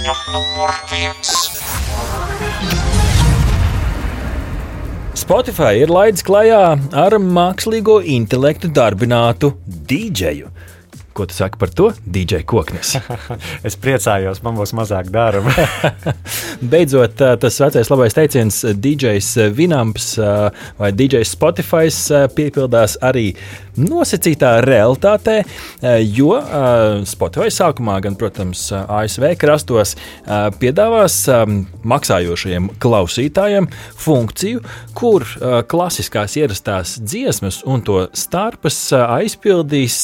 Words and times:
Ziņa 0.00 0.14
numur 0.32 0.70
viens. 0.88 1.30
Spotify 5.12 5.82
ir 5.82 5.92
laidis 5.92 6.24
klajā 6.24 6.62
ar 7.02 7.16
mākslīgo 7.20 7.98
intelektu 8.08 8.70
darbinātu 8.72 9.52
dīdžeju. 9.90 10.48
Ko 11.12 11.26
tu 11.28 11.36
saki 11.36 11.60
par 11.60 11.74
to? 11.76 11.90
DJ 12.08 12.46
koknis. 12.48 12.94
es 13.68 13.76
priecājos, 13.76 14.40
man 14.46 14.56
būs 14.56 14.72
mazāk 14.78 15.12
darba. 15.12 15.52
Beidzot, 16.72 17.20
tas 17.42 17.60
vecais 17.60 17.92
labais 17.92 18.16
teiciens, 18.16 18.62
DJs 18.72 19.34
Vinamps 19.52 20.14
vai 20.80 20.94
DJs 20.96 21.34
Spotify 21.36 21.92
piepildās 22.38 22.96
arī 23.04 23.34
nosacītā 23.84 24.52
realitātē, 24.66 25.40
ā, 25.42 25.96
jo 26.04 26.34
ā, 26.38 26.62
Spotify 27.08 27.50
sākumā, 27.54 27.98
gan, 28.04 28.16
protams, 28.20 28.66
ā, 28.74 28.84
ASV 29.00 29.32
krastos, 29.40 29.96
piedāvās 30.60 31.16
maksājošajiem 31.88 32.68
klausītājiem 32.82 33.68
funkciju, 34.00 34.62
kur 34.96 35.26
klasiskās 35.70 36.36
ierastās 36.40 36.96
dziesmas 37.00 37.62
un 37.68 37.84
to 37.86 38.04
starpus 38.16 38.78
ā, 38.96 39.04
aizpildīs 39.20 39.98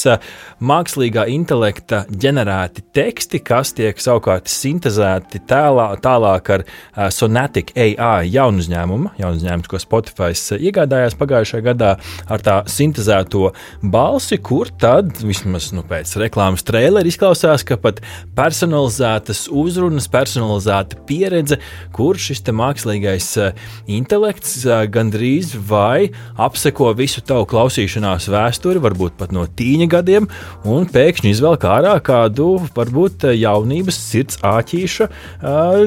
mākslīgā 0.65 1.27
intelekta 1.33 2.05
ģenerēti 2.11 2.87
teksti, 2.97 3.43
kas 3.45 3.75
tiek 3.77 4.01
savukārt 4.01 4.49
sintēzēti 4.51 5.43
tēlā, 5.49 5.89
tālāk 6.03 6.51
ar 6.55 6.65
uh, 6.65 7.09
Sonatic 7.13 7.73
AI 7.77 8.29
jaunu 8.31 8.63
uzņēmumu, 8.63 9.13
jaunu 9.21 9.41
uzņēmumu, 9.41 9.69
ko 9.71 9.81
Spotify 9.83 10.33
iegādājās 10.57 11.17
pagājušajā 11.19 11.67
gadā 11.67 11.93
ar 12.33 12.45
tā 12.45 12.57
sintēzēto 12.71 13.51
balsi, 13.83 14.39
kur 14.39 14.71
tad, 14.81 15.13
vismaz 15.23 15.71
nu, 15.77 15.85
pēc 15.87 16.17
reklāmas 16.21 16.65
traileri, 16.67 17.13
izklausās, 17.13 17.65
ka 17.67 17.79
pat 17.81 18.03
personalizētas 18.37 19.47
uzrunas, 19.53 20.09
personalizēta 20.13 21.01
pieredze, 21.09 21.61
kur 21.97 22.21
šis 22.21 22.45
mākslīgais 22.47 23.29
uh, 23.43 23.69
intelekts 23.91 24.59
uh, 24.65 24.85
gandrīz 24.91 25.55
vai 25.69 26.11
apseko 26.41 26.93
visu 26.99 27.23
tavu 27.27 27.47
klausīšanās 27.51 28.29
vēsturi, 28.33 28.83
varbūt 28.83 29.17
pat 29.21 29.35
no 29.35 29.47
tīņa 29.47 29.91
gadiem, 29.97 30.29
un 30.69 30.87
pēkšņi 30.93 31.33
izvelk 31.35 31.67
ārā 31.69 31.97
kādu 32.05 32.57
varbūt 32.77 33.27
jaunības 33.37 33.99
sirds 33.99 34.41
āķīša 34.47 35.09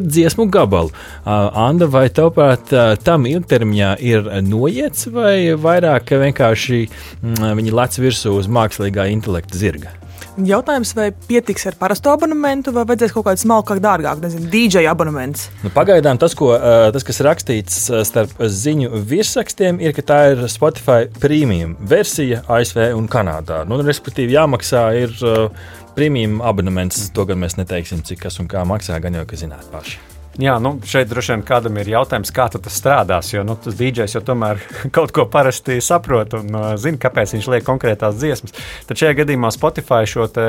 dziesmu 0.06 0.48
gabalu. 0.52 0.92
Anda, 1.26 1.88
vai 1.92 2.08
tavuprāt, 2.14 2.72
tam 3.06 3.28
ilgtermiņā 3.30 3.92
ir 4.06 4.30
noiets, 4.46 5.08
vai 5.14 5.56
vairāk 5.60 6.14
vienkārši 6.24 6.82
mm, 6.86 7.62
viņi 7.70 7.78
lec 7.78 7.98
virsū 8.02 8.36
uz 8.40 8.50
mākslīgā 8.52 9.10
intelekta 9.14 9.58
zirga? 9.58 9.94
Jautājums, 10.40 10.94
vai 10.96 11.10
pietiks 11.12 11.66
ar 11.68 11.76
parasto 11.80 12.14
abonementu, 12.16 12.72
vai 12.72 12.86
vajadzēs 12.88 13.12
kaut 13.12 13.26
kādu 13.28 13.42
smalkāku, 13.42 13.82
dārgāku, 13.84 14.24
nezinu, 14.24 14.48
DJ 14.52 14.86
abonements. 14.88 15.50
Nu, 15.66 15.72
pagaidām 15.76 16.20
tas, 16.22 16.36
ko, 16.38 16.54
tas, 16.94 17.04
kas 17.08 17.20
rakstīts 17.28 17.80
starp 18.08 18.38
ziņu 18.40 19.02
virsrakstiem, 19.10 19.82
ir, 19.84 19.96
ka 19.98 20.06
tā 20.12 20.20
ir 20.34 20.46
Spotify 20.52 21.10
premium 21.20 21.76
versija 21.92 22.44
ASV 22.48 22.94
un 22.96 23.10
Kanādā. 23.12 23.66
Nu, 23.68 23.82
respektīvi, 23.84 24.38
jāmaksā 24.38 24.86
ir 25.02 25.18
premium 25.98 26.40
abonements. 26.46 27.10
To 27.16 27.28
gan 27.28 27.42
mēs 27.44 27.60
neteiksim, 27.60 28.06
cik 28.08 28.24
kas 28.28 28.40
un 28.40 28.48
kā 28.52 28.64
maksā, 28.68 29.02
gan 29.04 29.20
jau, 29.20 29.28
ka 29.28 29.44
zināt 29.44 29.68
paši. 29.74 30.00
Jā, 30.40 30.54
nu 30.64 30.78
šeit 30.88 31.10
droši 31.12 31.34
vien 31.34 31.42
kādam 31.44 31.78
ir 31.82 31.90
jautājums, 31.92 32.30
kā 32.32 32.46
tas 32.54 32.76
strādās. 32.80 33.34
Jo 33.34 33.42
nu, 33.44 33.58
tas 33.60 33.76
DJs 33.76 34.16
jau 34.16 34.22
tomēr 34.24 34.62
kaut 34.96 35.12
ko 35.16 35.26
parasti 35.28 35.82
saprot 35.84 36.38
un 36.38 36.56
uh, 36.56 36.68
zina, 36.80 37.00
kāpēc 37.02 37.34
viņš 37.36 37.50
liek 37.52 37.66
konkrētās 37.68 38.16
dziesmas. 38.22 38.56
Tad 38.88 39.02
šajā 39.02 39.18
gadījumā 39.20 39.52
Spotify 39.52 40.08
šo 40.08 40.30
te, 40.32 40.46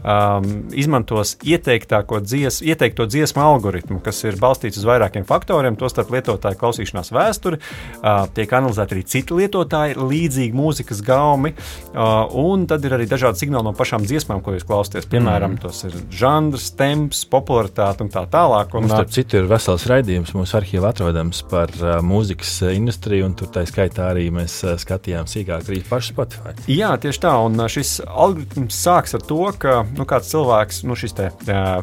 um, 0.00 0.48
izmantos 0.72 1.34
dzies, 1.44 2.62
ieteikto 2.64 3.06
dziesmu 3.10 3.42
algoritmu, 3.44 4.00
kas 4.04 4.22
ir 4.24 4.38
balstīts 4.40 4.80
uz 4.80 4.86
vairākiem 4.88 5.26
faktoriem, 5.28 5.76
tostarp 5.76 6.14
lietotāju 6.16 6.56
klausīšanās 6.62 7.12
vēsturi. 7.12 7.60
Uh, 8.00 8.24
tiek 8.32 8.56
analizēti 8.56 8.96
arī 8.96 9.04
citi 9.04 9.36
lietotāji, 9.36 9.98
līdzīgi 10.00 10.56
mūzikas 10.56 11.04
gaumi, 11.04 11.52
uh, 11.92 12.24
un 12.40 12.64
tad 12.70 12.88
ir 12.88 12.96
arī 12.96 13.08
dažādi 13.10 13.44
signāli 13.44 13.68
no 13.68 13.76
pašām 13.76 14.08
dziesmām, 14.08 14.40
ko 14.40 14.56
jūs 14.56 14.64
klausāties. 14.64 15.10
Piemēram, 15.12 15.58
mm. 15.58 15.62
tas 15.66 15.84
ir 15.90 16.00
žanrs, 16.08 16.72
temps, 16.78 17.26
popularitāte 17.28 18.06
un 18.06 18.12
tā 18.16 18.24
tālāk. 18.32 18.72
Un, 18.72 18.86
Un, 18.86 18.94
starp 18.94 19.25
citu, 19.26 19.40
ir 19.42 19.48
vesels 19.50 19.84
raidījums 19.90 20.32
mūsu 20.36 20.56
arhīvā 20.60 20.92
atrodams 20.92 21.40
par 21.50 21.70
uh, 21.80 21.98
mūzikas 22.04 22.60
industriju, 22.70 23.26
un 23.26 23.34
tur 23.34 23.48
tā 23.50 23.64
skaitā 23.66 24.10
arī 24.12 24.28
mēs 24.30 24.54
uh, 24.64 24.76
skatījām 24.78 25.26
sīkāk 25.26 25.66
arī 25.66 25.80
pašu 25.86 26.12
Spotify. 26.14 26.54
Jā, 26.70 26.92
tieši 27.02 27.22
tā. 27.24 27.32
Un 27.42 27.58
šis 27.70 27.98
algoritms 28.06 28.78
sāks 28.78 29.16
ar 29.18 29.24
to, 29.26 29.40
ka 29.58 29.80
nu, 29.96 30.06
kāds 30.06 30.30
cilvēks, 30.30 30.84
nu, 30.86 30.94
šis 30.98 31.16
te, 31.18 31.30
uh, 31.50 31.82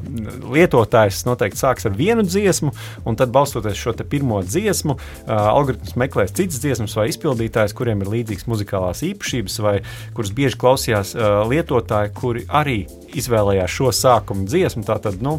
lietotājs 0.53 1.25
noteikti 1.27 1.59
sāks 1.59 1.89
ar 1.89 1.97
vienu 1.97 2.23
dziesmu, 2.23 2.71
un 3.03 3.19
tad 3.19 3.33
balstoties 3.35 3.79
šo 3.79 3.95
pirmo 4.07 4.39
dziesmu, 4.45 4.95
uh, 4.95 5.33
algoritms 5.51 5.97
meklēs 5.99 6.35
citas 6.37 6.63
dziesmas 6.63 6.95
vai 6.95 7.09
izpildītājus, 7.11 7.75
kuriem 7.75 8.05
ir 8.05 8.13
līdzīgas 8.13 8.47
muzikālās 8.51 9.03
īpašības, 9.09 9.59
vai 9.63 9.77
kurus 10.15 10.31
bieži 10.35 10.59
klausījās 10.63 11.15
uh, 11.17 11.41
lietotāji, 11.51 12.15
kuri 12.15 12.47
arī 12.47 12.83
izvēlējās 13.13 13.77
šo 13.77 13.91
sākuma 13.93 14.47
dziesmu. 14.49 14.85
Tātad 14.87 15.21
nu, 15.23 15.37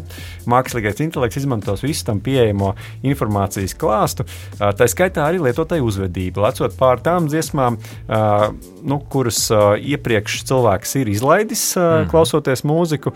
mākslīgais 0.49 1.01
intelekts 1.03 1.41
izmantos 1.41 1.83
visu 1.85 2.07
tam 2.09 2.21
pieejamo 2.25 2.73
informācijas 3.05 3.75
klāstu. 3.79 4.25
Tā 4.59 4.89
skaitā 4.91 5.25
arī 5.29 5.41
lietotāju 5.45 5.85
uzvedību, 5.85 6.43
lecot 6.45 6.75
pār 6.79 7.01
tām 7.05 7.29
dziesmām, 7.31 7.77
nu, 8.85 8.99
kuras 9.11 9.47
iepriekš 9.81 10.41
cilvēks 10.49 10.95
ir 11.01 11.11
izlaidis, 11.13 11.63
mm. 11.77 12.09
klausoties 12.11 12.65
mūziku, 12.67 13.13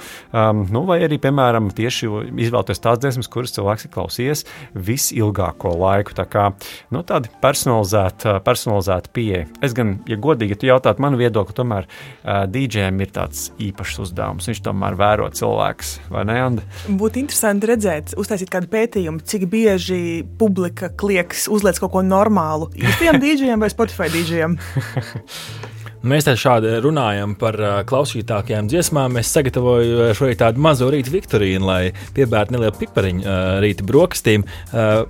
nu, 0.73 0.83
vai 0.89 0.99
arī, 1.05 1.19
piemēram, 1.21 1.69
tieši 1.75 2.09
izvēlēties 2.45 2.83
tās 2.83 3.01
dziesmas, 3.01 3.29
kuras 3.31 3.53
cilvēks 3.55 3.87
ir 3.87 3.93
klausījies 3.93 4.45
visilgāko 4.73 5.73
laiku. 5.79 6.15
Tā 6.17 6.25
kā 6.29 6.49
nu, 6.93 7.03
tāda 7.07 7.31
personalizēta, 7.43 8.39
personalizēta 8.45 9.13
pieeja. 9.15 9.45
Es 9.65 9.75
gan, 9.77 9.97
ja 10.09 10.17
godīgi, 10.19 10.55
ja 10.55 10.59
tu 10.59 10.69
jautātu 10.69 11.03
manu 11.03 11.19
viedokli, 11.19 11.55
tomēr 11.57 11.87
uh, 11.87 12.43
DJM 12.49 12.99
ir 13.05 13.13
tāds 13.15 13.49
īpašs 13.61 14.01
uzdevums. 14.05 14.49
Viņš 14.49 14.63
tomēr 14.65 14.97
vēro 14.99 15.29
cilvēks, 15.35 15.95
vai 16.11 16.25
ne? 16.27 16.37
Andi? 16.39 16.65
Būtu 16.99 17.21
interesanti 17.21 17.69
redzēt, 17.69 18.13
uztaisīt 18.19 18.51
kādu 18.51 18.58
pētījumu, 18.67 19.23
cik 19.23 19.47
bieži 19.51 20.25
publika 20.39 20.91
klieks 20.91 21.47
uzliek 21.47 21.79
kaut 21.79 21.93
ko 21.95 22.03
normālu 22.03 22.67
īstiem 22.75 23.19
dīdžiem 23.23 23.63
vai 23.63 23.71
Spotify 23.71 24.11
dīdžiem. 24.11 24.59
Mēs 25.99 26.23
te 26.23 26.31
šādi 26.39 26.77
runājam 26.79 27.33
par 27.35 27.57
uh, 27.59 27.71
klausītākajām 27.87 28.69
dziesmām. 28.71 29.17
Es 29.19 29.31
sagatavoju 29.35 29.97
uh, 29.97 30.11
šodien 30.15 30.37
tādu 30.39 30.63
mazo 30.63 30.87
rīta 30.93 31.11
viktorīnu, 31.11 31.67
lai 31.67 31.81
piebērtu 32.15 32.55
nelielu 32.55 32.77
pipariņu 32.79 33.25
uh, 33.25 33.39
rīta 33.63 33.83
brokastīm. 33.87 34.45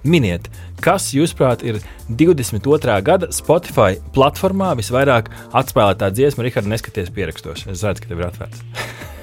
Miniet, 0.02 0.50
kas, 0.82 1.12
jūsuprāt, 1.14 1.62
ir 1.68 1.78
22. 2.09 2.98
gada 3.06 3.30
Spotify 3.36 4.00
platformā 4.18 4.72
visvairāk 4.82 5.30
atspēlētā 5.62 6.09
dziesma? 6.16 6.48
Rihards, 6.48 6.74
neskaties 6.74 7.14
pierakstos. 7.14 7.68
Es 7.70 7.86
redzu, 7.86 8.08
ka 8.08 8.14
tev 8.14 8.26
ir 8.26 8.30
atvērts. 8.32 8.66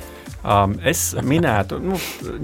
Um, 0.46 0.76
es 0.86 1.08
minētu, 1.26 1.80
nu, 1.82 1.96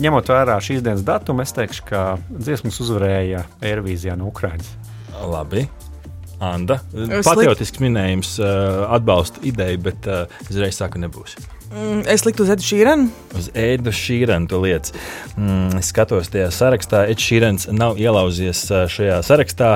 ņemot 0.02 0.30
vērā 0.32 0.56
šīs 0.64 0.82
dienas 0.82 1.04
datumu, 1.06 1.44
es 1.44 1.54
teikšu, 1.54 1.84
ka 1.86 2.00
dziesmas 2.34 2.80
uzvarēja 2.82 3.44
Eirovīzijā 3.62 4.16
no 4.18 4.26
Ukrainas. 4.32 4.72
Labi. 5.22 5.68
Anda. 6.42 6.80
Patriotisks 7.22 7.78
minējums 7.78 8.34
uh, 8.42 8.88
atbalsta 8.91 9.44
ideju, 9.46 9.78
bet 9.86 10.08
uh, 10.10 10.24
uzreiz 10.50 10.80
saku, 10.80 10.98
nebūs. 11.04 11.36
Mm, 11.72 12.03
Es 12.06 12.25
liktu 12.27 12.44
uz 12.44 12.50
Edu 12.53 12.65
Šīrenu. 12.66 13.06
Uz 13.38 13.47
Edu 13.56 13.93
Šīrenu 13.97 14.49
tu 14.50 14.59
lietas. 14.60 14.93
Mm, 15.38 15.78
es 15.78 15.88
skatos 15.88 16.28
tajā 16.33 16.50
sarakstā. 16.53 17.06
Eds 17.09 17.25
Šīrens 17.25 17.65
nav 17.72 17.97
ielauzies 18.00 18.60
šajā 18.93 19.22
sarakstā. 19.25 19.71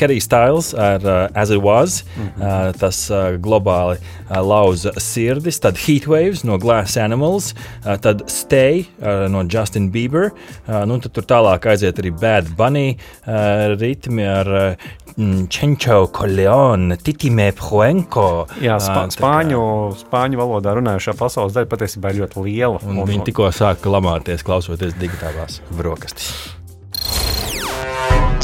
Harry 0.00 0.20
Styles 0.20 0.74
ar 0.76 1.06
uh, 1.06 1.16
As 1.32 1.50
It 1.54 1.62
Was. 1.64 2.02
Mm 2.16 2.28
-hmm. 2.28 2.68
uh, 2.68 2.72
tas 2.76 3.10
uh, 3.10 3.38
globāli 3.40 3.96
uh, 3.96 4.36
lauza 4.44 4.92
sirdis. 5.00 5.60
Tad 5.60 5.78
Heatwaves 5.86 6.44
no 6.44 6.58
Glass 6.58 6.96
Animals. 6.96 7.54
Uh, 7.86 7.96
tad 7.96 8.22
Stay 8.30 8.84
uh, 9.00 9.30
no 9.30 9.44
Justin 9.48 9.90
Bieber. 9.90 10.30
Uh, 10.68 10.84
nu, 10.84 11.00
tad 11.00 11.12
tur 11.12 11.24
tālāk 11.24 11.66
aiziet 11.66 11.98
arī 11.98 12.12
Bad 12.20 12.44
Bunny 12.56 12.96
uh, 13.26 13.78
ritmi 13.80 14.26
ar 14.26 14.46
uh, 14.48 14.74
Čenčo 15.48 16.06
Coleone, 16.12 16.96
Titime 16.96 17.50
Puenko. 17.52 18.46
Jā, 18.62 18.76
spā, 18.78 19.08
spāņu, 19.10 19.62
spāņu 20.04 20.38
valodā 20.38 20.76
runājošā 20.78 21.16
pasaules 21.38 21.54
daļa 21.54 21.70
patiesībā 21.70 22.10
ir 22.10 22.20
ļoti 22.22 22.44
liela. 22.46 22.80
Un 22.82 23.04
viņi 23.06 23.28
tikko 23.30 23.50
sāka 23.54 23.92
lamāties, 23.92 24.42
klausoties 24.46 24.96
digitālās 24.98 25.60
brokastis. 25.78 26.32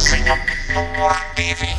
Ziņa 0.04 0.38
numur 0.74 1.18
divi. 1.38 1.72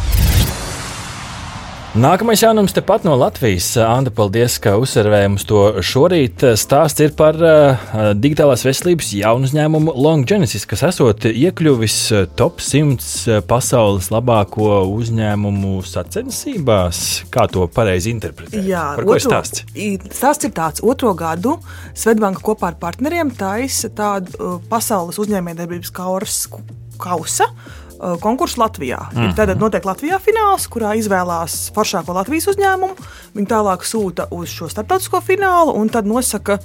Nākamais 1.95 2.41
jaunums 2.43 2.73
tepat 2.75 3.05
no 3.07 3.13
Latvijas. 3.15 3.69
Anda, 3.79 4.11
paldies, 4.11 4.57
ka 4.59 4.73
uzsverēji 4.81 5.29
mums 5.31 5.45
to 5.47 5.59
šorīt. 5.79 6.43
Stāsts 6.59 6.99
ir 7.05 7.13
par 7.15 7.37
uh, 7.39 7.85
digitālās 8.19 8.65
veselības 8.67 9.13
jaunu 9.15 9.47
uzņēmumu 9.47 9.93
Long 10.03 10.25
Genesis, 10.27 10.65
kas 10.67 10.83
esot 10.89 11.23
iekļuvis 11.29 11.95
top 12.35 12.59
100 12.59 13.37
pasaules 13.47 14.09
labāko 14.11 14.81
uzņēmumu 14.91 15.77
sacensībās. 15.87 16.99
Kā 17.31 17.47
to 17.53 17.63
pareizi 17.71 18.11
interpretēt? 18.11 18.67
Jā, 18.67 18.89
par 18.99 19.07
ko 19.07 19.15
ir 19.15 19.23
otro- 19.23 19.31
stāsts? 19.31 19.63
i- 19.79 19.95
Stāsts 20.11 20.49
ir 20.49 20.51
tāds, 20.57 20.83
otro 20.83 21.13
gadu 21.15 21.55
Svetbanka 21.95 22.43
kopā 22.43 22.73
ar 22.73 22.79
partneriem 22.81 23.31
taisa 23.39 23.87
tādu 23.95 24.35
uh, 24.43 24.59
pasaules 24.67 25.15
uzņēmējdarbības 25.23 25.95
kausa. 25.95 27.55
Uh, 27.95 28.15
Konkursu 28.21 28.61
Latvijā. 28.61 28.99
Mm. 29.13 29.33
Tad 29.37 29.53
notiek 29.59 29.85
Latvijā 29.87 30.19
fināls, 30.23 30.67
kurā 30.71 30.95
izvēlās 30.99 31.69
foršāko 31.75 32.15
Latvijas 32.17 32.49
uzņēmumu. 32.53 33.07
Viņi 33.37 33.51
tālāk 33.51 33.85
sūta 33.87 34.29
uz 34.35 34.51
šo 34.51 34.69
starptautisko 34.71 35.21
finālu 35.25 35.75
un 35.79 35.91
tad 35.93 36.07
nosaka 36.09 36.59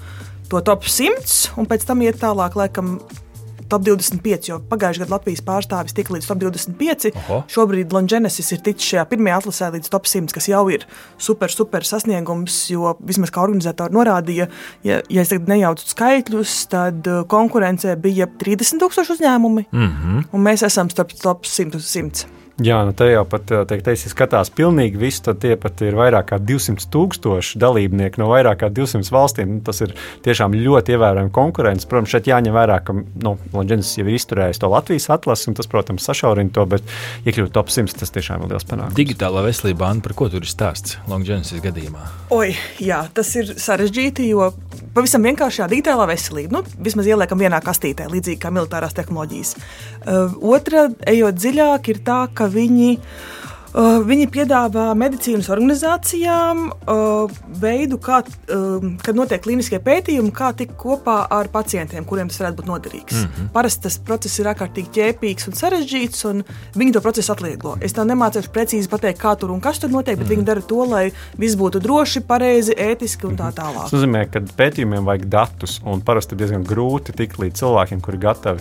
to 0.50 0.60
top 0.66 0.86
100, 0.90 1.54
un 1.60 1.68
pēc 1.70 1.86
tam 1.86 2.02
iet 2.02 2.18
tālāk, 2.20 2.56
laikam, 2.58 2.96
top 3.70 3.84
25. 3.86 4.50
Jo 4.50 4.58
pagājušajā 4.70 5.04
gadā 5.04 5.16
Latvijas 5.16 5.44
pārstāvis 5.46 5.96
tika 5.96 6.14
līdz 6.16 6.28
top 6.30 6.42
25. 6.42 7.10
Oho. 7.22 7.40
Šobrīd 7.50 7.94
Longenesis 7.94 8.50
ir 8.54 8.62
ticis 8.66 8.92
šajā 8.92 9.06
pirmajā 9.12 9.40
atlasē 9.42 9.70
līdz 9.76 9.92
top 9.92 10.08
100, 10.10 10.34
kas 10.36 10.50
jau 10.50 10.64
ir 10.72 10.86
super, 11.18 11.52
super 11.52 11.86
sasniegums. 11.86 12.58
Jo 12.72 12.96
vismaz 13.06 13.32
kā 13.34 13.44
organizatori 13.44 13.96
norādīja, 13.96 14.50
ja, 14.86 15.00
ja 15.06 15.24
es 15.24 15.32
tagad 15.32 15.50
nejaucu 15.50 15.86
skaitļus, 15.90 16.56
tad 16.72 17.08
uh, 17.10 17.22
konkurencē 17.30 17.96
bija 18.00 18.28
30,000 18.40 19.16
uzņēmumi, 19.16 19.66
mm 19.70 19.88
-hmm. 19.88 20.28
un 20.32 20.46
mēs 20.46 20.66
esam 20.66 20.90
starp 20.90 21.14
top 21.22 21.46
100 21.46 21.80
uz 21.80 21.96
100. 21.96 22.39
Jā, 22.60 22.82
nu 22.84 22.92
te 22.96 23.06
jau 23.08 23.22
pat 23.28 23.48
teikt, 23.70 23.86
ja 23.88 24.10
skatās 24.10 24.50
pilnīgi 24.52 24.98
visu, 25.00 25.22
tad 25.30 25.38
tie 25.40 25.54
pat 25.60 25.80
ir 25.86 25.94
vairāk 25.96 26.26
kā 26.32 26.38
200 26.44 26.90
tūkstoši 26.92 27.60
dalībnieku 27.62 28.20
no 28.20 28.28
vairāk 28.28 28.60
kā 28.60 28.68
200 28.74 29.08
valstīm. 29.14 29.54
Nu, 29.56 29.62
tas 29.64 29.80
ir 29.80 29.94
tiešām 30.26 30.56
ļoti 30.58 30.96
ievērojami 30.96 31.32
konkurence. 31.32 31.88
Protams, 31.88 32.12
šeit 32.12 32.28
jāņem 32.28 32.56
vērā, 32.56 32.76
ka 32.84 32.96
nu, 32.96 33.36
Lonģenis 33.54 33.94
jau 33.96 34.04
ir 34.04 34.18
izturējis 34.18 34.60
to 34.60 34.68
Latvijas 34.72 35.08
atlasi, 35.14 35.48
un 35.48 35.56
tas, 35.56 35.70
protams, 35.70 36.04
sašaurina 36.04 36.52
to, 36.52 36.66
bet 36.68 36.94
iekļūt 37.24 37.54
top 37.56 37.72
100, 37.72 37.96
tas 38.02 38.12
tiešām 38.16 38.44
ir 38.44 38.52
liels 38.52 38.68
panākums. 38.68 38.98
Digitālā 38.98 39.46
veselība, 39.46 39.88
Anna, 39.88 40.04
par 40.04 40.16
ko 40.18 40.28
tur 40.32 40.44
ir 40.44 40.52
stāsts 40.52 40.98
Long 41.08 41.24
Genesis 41.24 41.64
gadījumā? 41.64 42.04
Oi, 42.36 42.52
jā, 42.82 43.06
tas 43.16 43.32
ir 43.40 43.56
sarežģīti, 43.56 44.28
jo 44.34 44.52
pavisam 44.94 45.24
vienkāršā 45.26 45.68
digitālā 45.70 46.06
veselība, 46.10 46.58
nu, 46.58 46.78
vismaz 46.82 47.08
ieliekam 47.10 47.40
vienā 47.42 47.60
kastītē, 47.64 48.08
līdzīgi 48.12 48.40
kā 48.42 48.52
militārās 48.54 48.96
tehnoloģijas. 48.96 49.54
Uh, 49.56 50.34
otra, 50.54 50.88
ejot 51.10 51.38
dziļāk, 51.38 51.92
ir 51.94 52.02
tā, 52.06 52.22
ka 52.34 52.50
viņi. 52.50 52.96
Uh, 53.70 54.00
viņi 54.02 54.26
piedāvā 54.34 54.88
medicīnas 54.98 55.46
organizācijām 55.54 56.64
uh, 56.72 57.30
veidu, 57.62 58.00
kā, 58.02 58.16
uh, 58.26 58.86
kad 58.98 59.14
notiek 59.14 59.44
klīniskie 59.44 59.78
pētījumi, 59.84 60.32
kā 60.34 60.48
tikt 60.58 60.74
kopā 60.80 61.20
ar 61.30 61.46
pacientiem, 61.54 62.02
kuriem 62.08 62.32
tas 62.32 62.40
varētu 62.42 62.58
būt 62.58 62.70
noderīgs. 62.70 63.14
Mm 63.20 63.28
-hmm. 63.28 63.52
Parasti 63.54 63.84
tas 63.86 63.98
process 63.98 64.42
ir 64.42 64.50
ārkārtīgi 64.50 64.90
ķēpīgs 64.96 65.46
un 65.46 65.54
sarežģīts, 65.60 66.24
un 66.30 66.42
viņi 66.74 66.92
to 66.92 67.00
procesu 67.00 67.32
atvieglo. 67.32 67.76
Es 67.80 67.94
tev 67.94 68.08
nemācīšu 68.10 68.50
precīzi 68.50 68.90
pateikt, 68.90 69.22
kā 69.22 69.36
tur 69.38 69.50
un 69.54 69.60
kas 69.60 69.78
tur 69.78 69.90
notiek, 69.90 70.18
bet 70.18 70.26
mm 70.26 70.32
-hmm. 70.32 70.36
viņi 70.36 70.44
dara 70.44 70.60
to, 70.60 70.84
lai 70.84 71.12
viss 71.38 71.56
būtu 71.56 71.78
droši, 71.78 72.20
pareizi, 72.20 72.74
ētiski 72.74 73.26
un 73.26 73.36
tā 73.36 73.52
tālāk. 73.52 73.86
Tas 73.86 73.92
nozīmē, 73.92 74.26
ka 74.30 74.40
pētījumiem 74.40 75.04
vajag 75.04 75.24
datus, 75.24 75.80
un 75.84 76.00
parasti 76.00 76.34
ir 76.34 76.38
diezgan 76.38 76.64
grūti 76.64 77.12
tikt 77.12 77.38
līdz 77.38 77.54
cilvēkiem, 77.54 78.00
kuri 78.00 78.16
ir 78.16 78.22
gatavi 78.22 78.60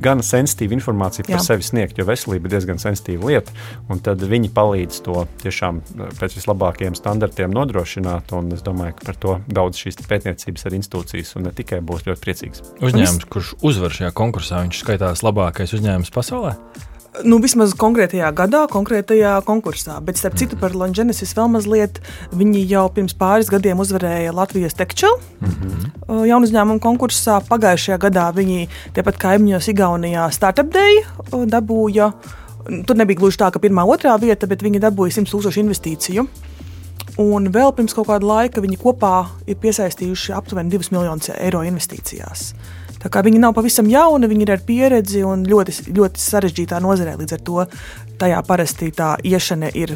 gan 0.00 0.22
sensitīvu 0.22 0.76
informāciju 0.76 1.26
par 1.26 1.40
Jā. 1.40 1.44
sevi 1.44 1.62
sniegt, 1.62 1.98
jo 1.98 2.04
veselība 2.04 2.46
ir 2.46 2.50
diezgan 2.56 2.78
sensitīva 2.78 3.26
lieta. 3.26 3.52
Viņi 4.36 4.52
palīdz 4.56 5.02
to 5.06 5.26
tiešām 5.42 5.82
eh, 5.82 6.10
pēc 6.20 6.38
vislabākajiem 6.38 6.96
standartiem 6.98 7.54
nodrošināt. 7.56 8.32
un 8.36 8.52
Es 8.56 8.64
domāju, 8.64 8.96
ka 8.98 9.10
par 9.10 9.20
to 9.20 9.38
daudz 9.48 9.80
šīs 9.82 10.00
pētniecības 10.08 10.68
arī 10.68 10.80
institūcijas 10.80 11.36
un 11.36 11.48
ne 11.48 11.54
tikai 11.56 11.82
būs 11.84 12.06
ļoti 12.06 12.22
priecīgs. 12.22 12.66
Uzņēmums, 12.80 13.28
kurš 13.32 13.54
uzvar 13.66 13.92
šajā 13.92 14.12
konkursā, 14.16 14.62
viņš 14.66 14.84
skaitās 14.84 15.24
labākais 15.26 15.74
uzņēmums 15.76 16.14
pasaulē. 16.14 16.54
Nu, 17.24 17.38
vismaz 17.40 17.72
konkrētajā 17.78 18.28
gadā, 18.36 18.66
konkrētajā 18.68 19.38
konkursā. 19.46 19.96
Bet, 20.04 20.18
starp 20.20 20.36
citu, 20.36 20.58
par 20.60 20.74
Longenesis 20.76 21.32
vēl 21.36 21.48
mazliet. 21.54 22.00
Viņi 22.36 22.64
jau 22.68 22.86
pirms 22.92 23.16
pāris 23.16 23.48
gadiem 23.52 23.80
uzvarēja 23.80 24.34
Latvijas 24.36 24.76
Tekčelu 24.76 25.16
mm 25.16 25.54
-hmm. 25.54 26.24
jaunu 26.28 26.46
uzņēmumu 26.48 26.80
konkursā. 26.80 27.40
Pagājušajā 27.48 27.98
gadā 27.98 28.28
viņi 28.36 28.68
tepat 28.92 29.16
kaimiņos 29.16 29.68
Igaunijā 29.72 30.30
Startup 30.30 30.68
Day 30.72 31.04
dabūja. 31.32 32.12
Tur 32.86 32.98
nebija 32.98 33.20
gluži 33.20 33.40
tā, 33.40 33.50
ka 33.54 33.62
pirmā, 33.62 33.84
otrā 33.86 34.16
vieta, 34.20 34.48
bet 34.50 34.64
viņi 34.64 34.82
dabūja 34.82 35.18
100 35.20 35.32
tūkstošu 35.32 35.62
investīciju. 35.62 36.26
Un 37.22 37.48
vēl 37.52 37.70
pirms 37.76 37.94
kaut 37.96 38.10
kāda 38.10 38.26
laika 38.28 38.60
viņi 38.60 38.76
kopā 38.80 39.12
ir 39.48 39.56
piesaistījuši 39.62 40.34
aptuveni 40.36 40.72
2 40.74 40.92
miljonus 40.92 41.30
eiro 41.36 41.62
investīcijās. 41.64 42.50
Tā 43.00 43.10
kā 43.12 43.22
viņi 43.24 43.40
nav 43.40 43.54
pavisam 43.56 43.88
jauni, 43.88 44.28
viņi 44.28 44.44
ir 44.44 44.52
ar 44.56 44.62
pieredzi 44.66 45.22
un 45.24 45.44
ļoti, 45.46 45.92
ļoti 45.96 46.20
sarežģītā 46.20 46.80
nozarē. 46.82 47.14
Līdz 47.20 47.36
ar 47.36 47.42
to 47.46 47.64
tajā 48.20 48.42
parasti 48.48 48.90
tā 48.96 49.14
iešana 49.24 49.70
ir 49.78 49.94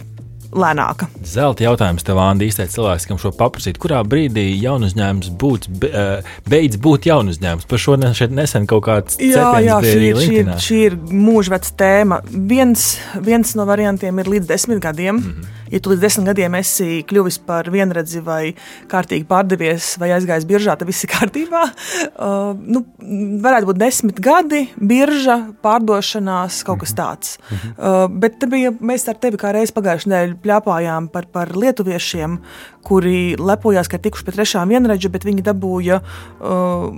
lēnāka. 0.53 1.07
Zelta 1.27 1.65
jautājums 1.65 2.05
tev, 2.07 2.19
Andi, 2.23 2.49
īstais 2.51 2.75
cilvēks, 2.75 3.07
kam 3.09 3.21
šo 3.23 3.33
paprasīt, 3.37 3.79
kurā 3.81 4.01
brīdī 4.07 4.47
jaunu 4.59 4.89
uzņēmums 4.91 5.31
būs, 5.41 5.69
be, 5.83 5.91
eh, 5.91 6.33
beidz 6.51 6.81
būt 6.83 7.07
jaunu 7.11 7.35
uzņēmums. 7.35 7.69
Par 7.71 7.79
šo 7.79 7.97
ne, 8.01 8.13
nesen 8.35 8.67
kaut 8.67 8.85
kāds 8.89 9.19
Jā, 9.21 9.53
jā 9.63 9.79
šī, 9.85 10.03
ir- 10.09 10.17
šī, 10.17 10.35
ir, 10.41 10.53
šī 10.67 10.83
ir 10.89 10.97
mūžveca 10.97 11.73
tēma. 11.77 12.21
Viens, 12.31 12.99
viens 13.21 13.55
no 13.55 13.67
variantiem 13.67 14.19
ir 14.19 14.27
līdz 14.27 14.47
desmit 14.47 14.81
gadiem. 14.81 15.17
Mm 15.17 15.23
-hmm. 15.23 15.57
Ja 15.71 15.79
tu 15.79 15.91
līdz 15.91 16.01
desmit 16.01 16.27
gadiem 16.27 16.55
esi 16.55 17.05
kļuvis 17.07 17.39
par 17.47 17.71
vienredzi 17.71 18.21
vai 18.21 18.55
kārtīgi 18.91 19.25
pārdevies 19.25 19.99
vai 19.99 20.11
aizgājis 20.11 20.45
biržā, 20.45 20.77
tad 20.77 20.89
viss 20.89 21.05
ir 21.05 21.11
kārtībā. 21.11 21.71
Uh, 22.21 22.57
nu, 22.67 22.85
varētu 23.41 23.67
būt 23.67 23.79
desmit 23.79 24.21
gadi, 24.21 24.69
birža, 24.77 25.55
pārdošanās, 25.63 26.65
kaut 26.65 26.81
kas 26.81 26.93
tāds. 26.93 27.39
Mm 27.39 27.57
-hmm. 27.57 27.71
uh, 27.79 28.19
bet 28.21 28.45
bija, 28.49 28.71
mēs 28.71 29.09
ar 29.09 29.15
tevi 29.15 29.37
kā 29.37 29.53
reizi 29.53 29.73
pagājušajā 29.73 30.11
nedēļā 30.11 30.40
pļāpājām 30.45 31.09
par, 31.13 31.27
par 31.33 31.53
lietuviešiem, 31.57 32.39
kuri 32.87 33.37
lepojās, 33.39 33.89
ka 33.89 33.99
ir 34.01 34.05
tikuši 34.09 34.25
pie 34.29 34.37
trešām 34.39 34.69
vienredža, 34.73 35.11
bet 35.13 35.25
viņi 35.29 35.45
dabūja. 35.47 36.01
Uh, 36.41 36.93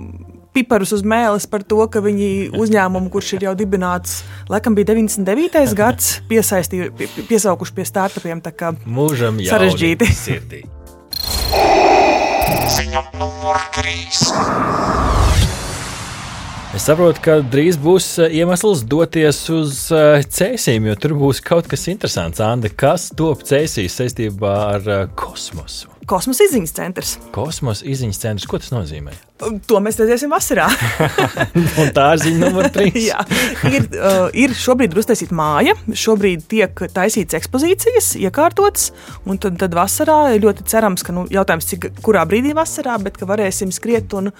piparus 0.53 0.91
uz 0.93 1.01
mēles 1.01 1.47
par 1.49 1.63
to, 1.65 1.79
ka 1.89 1.97
viņi 2.05 2.51
uzņēmumu, 2.53 3.09
kurš 3.09 3.31
ir 3.39 3.47
jau 3.47 3.55
dibināts, 3.57 4.19
laikam 4.53 4.75
bija 4.77 4.91
99. 4.93 5.73
gads, 5.73 6.11
piesaistīja, 6.29 6.91
pie, 6.93 7.07
pie- 7.09 7.25
piesaukuši 7.31 7.73
pie 7.73 7.85
startupiem. 7.89 8.41
tā 8.45 8.53
kā 8.53 8.75
Mūžam 8.85 9.41
jauni 9.41 9.49
Sarežģīti. 9.49 10.11
sirdī. 10.13 10.61
Ziņa 12.73 13.01
numur 13.17 13.57
3. 13.75 15.22
Es 16.73 16.87
saprotu, 16.89 17.21
ka 17.21 17.35
drīz 17.53 17.75
būs 17.77 18.07
eh, 18.17 18.31
iemesls 18.39 18.79
doties 18.89 19.43
uz 19.53 19.83
eh, 19.93 20.23
cēsīm, 20.25 20.87
jo 20.89 20.97
tur 20.97 21.13
būs 21.19 21.43
kaut 21.45 21.69
kas 21.69 21.85
interesants. 21.91 22.41
Anda, 22.41 22.73
kas 22.73 23.11
top 23.13 23.45
cēsīs 23.45 24.01
saistībā 24.01 24.57
ar 24.71 24.89
eh, 24.89 25.03
kosmosu? 25.13 25.92
Kosmosa 26.09 26.43
izziņas 26.47 26.73
centrs. 26.75 27.11
Kosmosa 27.35 27.85
izziņas 27.87 28.19
centrs, 28.19 28.47
ko 28.49 28.59
tas 28.59 28.73
nozīmē? 28.73 29.13
To 29.67 29.79
mēs 29.83 29.97
redzēsim 29.99 30.31
vasarā. 30.31 30.65
Tā 31.95 32.05
ir 32.15 32.21
ziņa 32.23 32.39
numur 32.41 32.67
trīs. 32.73 32.97
Jā, 33.11 33.21
ir, 33.69 33.87
uh, 33.97 34.27
ir 34.35 34.55
šobrīd 34.57 34.95
ir 34.95 35.01
uztaisīta 35.03 35.35
māja, 35.35 35.75
šobrīd 35.99 36.45
tiek 36.51 36.83
taisītas 36.95 37.39
ekspozīcijas, 37.39 38.13
iekārtotas, 38.23 38.91
un 39.27 39.39
tad, 39.43 39.57
tad 39.61 39.75
vasarā 39.77 40.35
ļoti 40.43 40.67
cerams, 40.71 41.05
ka, 41.07 41.15
nu, 41.15 41.25
jautājums, 41.31 41.69
cik, 41.71 41.89
kurā 42.03 42.25
brīdī 42.29 42.55
vasarā, 42.57 42.97
bet 43.03 43.19
ka 43.19 43.29
varēsim 43.29 43.71
skriet 43.75 44.15
un 44.19 44.33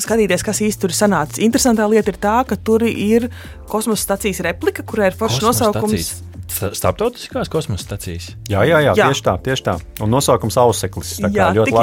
skatīties, 0.00 0.46
kas 0.46 0.62
īsti 0.64 0.86
tur 0.86 0.96
sanāca. 0.96 1.40
Interesantā 1.44 1.88
lieta 1.90 2.14
ir 2.14 2.20
tā, 2.20 2.40
ka 2.48 2.56
tur 2.56 2.86
ir 2.88 3.28
kosmosa 3.70 4.08
stacijas 4.08 4.40
replika, 4.48 4.84
kurai 4.88 5.12
ir 5.12 5.20
foršs 5.20 5.44
nosaukums. 5.44 6.08
Sta- 6.08 6.29
Starptautiskās 6.50 7.48
kosmosa 7.52 7.84
stacijas. 7.84 8.30
Jā, 8.50 8.62
jā, 8.68 8.80
jā, 8.84 8.94
Jā. 8.98 9.06
tieši 9.08 9.22
tā, 9.26 9.34
tieši 9.44 9.64
tā. 9.68 9.74
Un 10.04 10.10
nosaukums 10.12 10.56
auseklis. 10.60 11.14
Tā 11.22 11.30
Jā, 11.32 11.50
ļoti 11.56 11.74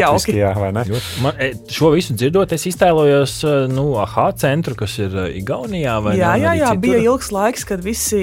ne? 0.75 0.83
Ļoti- 0.91 1.21
Man, 1.23 1.33
e, 1.39 1.49
šo 1.73 1.91
visu 1.95 2.13
dzirdot, 2.17 2.51
es 2.53 2.65
iztēlojos 2.69 3.37
eh, 3.47 3.67
nu, 3.71 3.87
AHA 4.03 4.27
centru, 4.43 4.75
kas 4.75 4.97
ir 4.99 5.15
eh, 5.15 5.39
Igaunijā. 5.41 5.97
vai 6.03 6.17
Jā, 6.19 6.35
jā, 6.37 6.53
jā 6.61 6.71
citur. 6.73 6.81
bija 6.85 6.97
ilgs 7.07 7.31
laiks, 7.31 7.65
kad 7.65 7.83
visi 7.83 8.21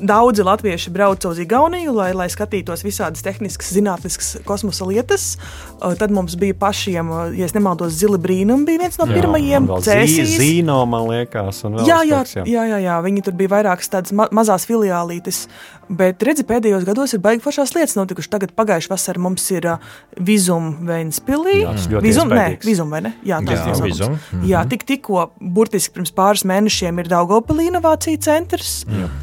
daudzi 0.00 0.42
latvieši 0.46 0.90
brauca 0.90 1.28
uz 1.28 1.38
Igauniju, 1.42 1.92
lai, 1.96 2.10
lai 2.16 2.26
skatītos 2.32 2.82
visādas 2.86 3.22
tehniskas, 3.24 3.70
zinātniskas 3.76 4.30
kosmosa 4.48 4.86
lietas. 4.88 5.36
Uh, 5.80 5.94
Tad 5.98 6.10
mums 6.14 6.36
bija 6.40 6.54
pašiem, 6.58 7.10
uh, 7.12 7.30
ja 7.36 7.48
nemaldos, 7.54 7.92
zili 7.98 8.18
brīnumi 8.20 8.64
bija 8.68 8.84
viens 8.86 8.98
no 9.00 9.06
pirmajiem. 9.10 9.68
Cēsīs. 9.84 10.34
Zī- 10.36 10.42
Zīno, 10.42 10.80
man 10.88 11.06
liekas. 11.10 11.62
un 11.68 11.78
Jā, 11.84 12.00
jā, 12.08 12.22
kaut 12.24 12.32
kas, 12.32 12.48
jā, 12.48 12.62
jā, 12.72 12.78
jā, 12.86 12.96
viņi 13.04 13.24
tur 13.28 13.36
bija 13.38 13.52
vairākas 13.56 13.90
tādas 13.92 14.12
ma 14.16 14.28
mazas 14.32 14.66
filiālītes. 14.68 15.46
Bet, 15.88 16.18
redzi, 16.26 16.42
pēdējos 16.42 16.82
gados 16.82 17.12
ir 17.14 17.20
baigi 17.22 17.44
foršās 17.44 17.70
lietas 17.76 17.94
notikušas. 17.94 18.30
Tagad, 18.32 18.50
pagājušā 18.58 18.90
vasarā 18.90 19.20
mums 19.22 19.44
ir 19.54 19.68
uh, 19.70 19.76
Vizuma 20.18 20.72
Vēnspilī. 20.82 21.60
Jā, 21.62 21.74
tas 21.76 21.86
ļoti 21.92 22.02
Vizum, 22.08 22.32
nē, 22.32 22.40
iespaidīgs. 22.40 22.66
Vizum, 22.66 22.90
vai 22.90 23.00
ne? 23.04 23.12
Jā, 23.22 23.38
tas 23.46 23.54
Jā, 23.54 23.60
ir 23.60 23.70
nosaukums. 23.70 23.92
Vizum, 23.92 24.16
mhm. 24.32 24.48
Jā, 24.50 24.64
tik, 24.72 24.82
tikko, 24.88 25.28
burtiski 25.38 25.94
pirms 25.94 26.10
pāris 26.16 26.42
mēnešiem 26.48 26.98
ir 27.04 27.10
Daugopilī 27.12 27.68
inovācija 27.70 28.18
centrs. 28.26 28.72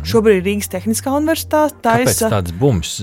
Šobrīd 0.08 0.48
ir 0.48 0.53
Rīgas 0.54 0.70
Tehniskā 0.70 1.14
universitāte 1.18 1.80
Kāpēc 1.82 2.12
taisa. 2.12 2.30
tāds 2.30 2.54
bums 2.58 2.96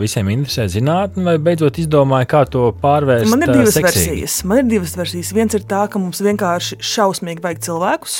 visiem 0.00 0.30
interesē 0.32 0.68
zinātnē, 0.70 1.24
vai 1.26 1.36
beidzot 1.50 1.80
izdomāja, 1.82 2.28
kā 2.30 2.44
to 2.46 2.68
pārvērst? 2.82 3.30
Man 3.32 3.42
ir 3.42 3.54
divas 3.56 3.76
seksīgi? 3.76 4.06
versijas. 4.06 4.38
Man 4.46 4.62
ir 4.62 4.70
divas 4.70 4.94
versijas. 4.98 5.32
Viens 5.34 5.58
ir 5.58 5.66
tā, 5.66 5.84
ka 5.90 6.00
mums 6.02 6.22
vienkārši 6.22 6.78
šausmīgi 6.92 7.42
vajag 7.42 7.64
cilvēkus, 7.66 8.18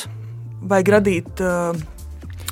vajag 0.73 0.95
radīt. 0.97 1.43
Uh, 1.43 2.02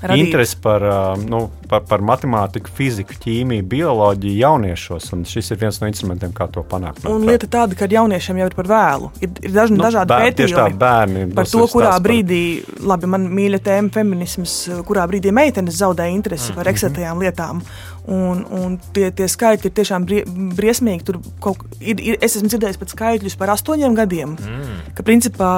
radīt 0.02 0.26
Interesi 0.26 0.56
par, 0.62 0.82
nu, 1.28 1.50
par, 1.68 1.82
par 1.88 2.00
matemātiku, 2.00 2.70
fiziku, 2.74 3.14
ķīmiju, 3.20 3.62
bioloģiju 3.68 4.36
jauniešos. 4.40 5.12
un 5.12 5.24
Šis 5.24 5.50
ir 5.50 5.58
viens 5.60 5.80
no 5.80 5.86
instrumentiem, 5.90 6.32
kā 6.32 6.46
to 6.52 6.62
panākt. 6.62 7.04
Un 7.08 7.26
lieta 7.28 7.46
tāda, 7.46 7.76
ka 7.78 7.86
jauniešiem 7.90 8.38
jau 8.40 8.46
ir 8.50 8.54
par 8.56 8.66
vēlu. 8.70 9.10
Ir, 9.20 9.30
ir 9.42 9.50
daži, 9.50 9.74
nu, 9.76 9.84
dažādi 9.84 10.08
bēr- 10.14 10.34
tieši 10.34 10.54
tā, 10.56 10.64
pētījumi 10.66 10.78
bērni. 10.78 11.34
par 11.34 11.44
to, 11.46 11.66
kurā 11.68 11.90
par- 11.90 12.00
brīdī, 12.00 12.42
labi, 12.80 13.06
man 13.06 13.28
mīļa 13.28 13.60
tēma, 13.60 13.92
feminisms, 13.92 14.68
kurā 14.88 15.06
brīdī 15.10 15.30
meitenes 15.32 15.76
zaudē 15.80 16.08
interesi 16.12 16.50
Mhm. 16.52 16.54
par 16.56 16.64
eksistētajām 16.72 17.18
lietām. 17.20 17.62
Un, 18.08 18.40
un 18.56 18.76
tie, 18.94 19.10
tie 19.12 19.26
skaitļi 19.28 19.68
ir 19.68 19.74
tiešām 19.76 20.06
brie, 20.08 20.22
briesmīgi. 20.56 21.04
Tur 21.06 21.18
kaut, 21.44 21.60
ir, 21.78 22.00
ir, 22.00 22.16
es 22.24 22.38
esmu 22.38 22.48
dzirdējis 22.48 22.80
pat 22.80 22.94
skaitļus 22.94 23.36
par 23.40 23.52
astoņiem 23.54 23.96
gadiem. 23.98 24.34
Mm. 24.40 24.78
Ka, 24.96 25.04
principā, 25.06 25.52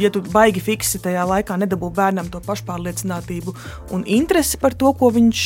ja 0.00 0.10
tu 0.12 0.24
baigi 0.34 0.62
fiksi 0.64 1.00
tajā 1.04 1.24
laikā 1.30 1.56
nedabū 1.62 1.92
bērnam 1.94 2.30
to 2.32 2.42
pašpārliecinātību 2.44 3.54
un 3.94 4.06
interesi 4.10 4.58
par 4.60 4.74
to, 4.78 4.90
ko 4.98 5.12
viņš 5.14 5.44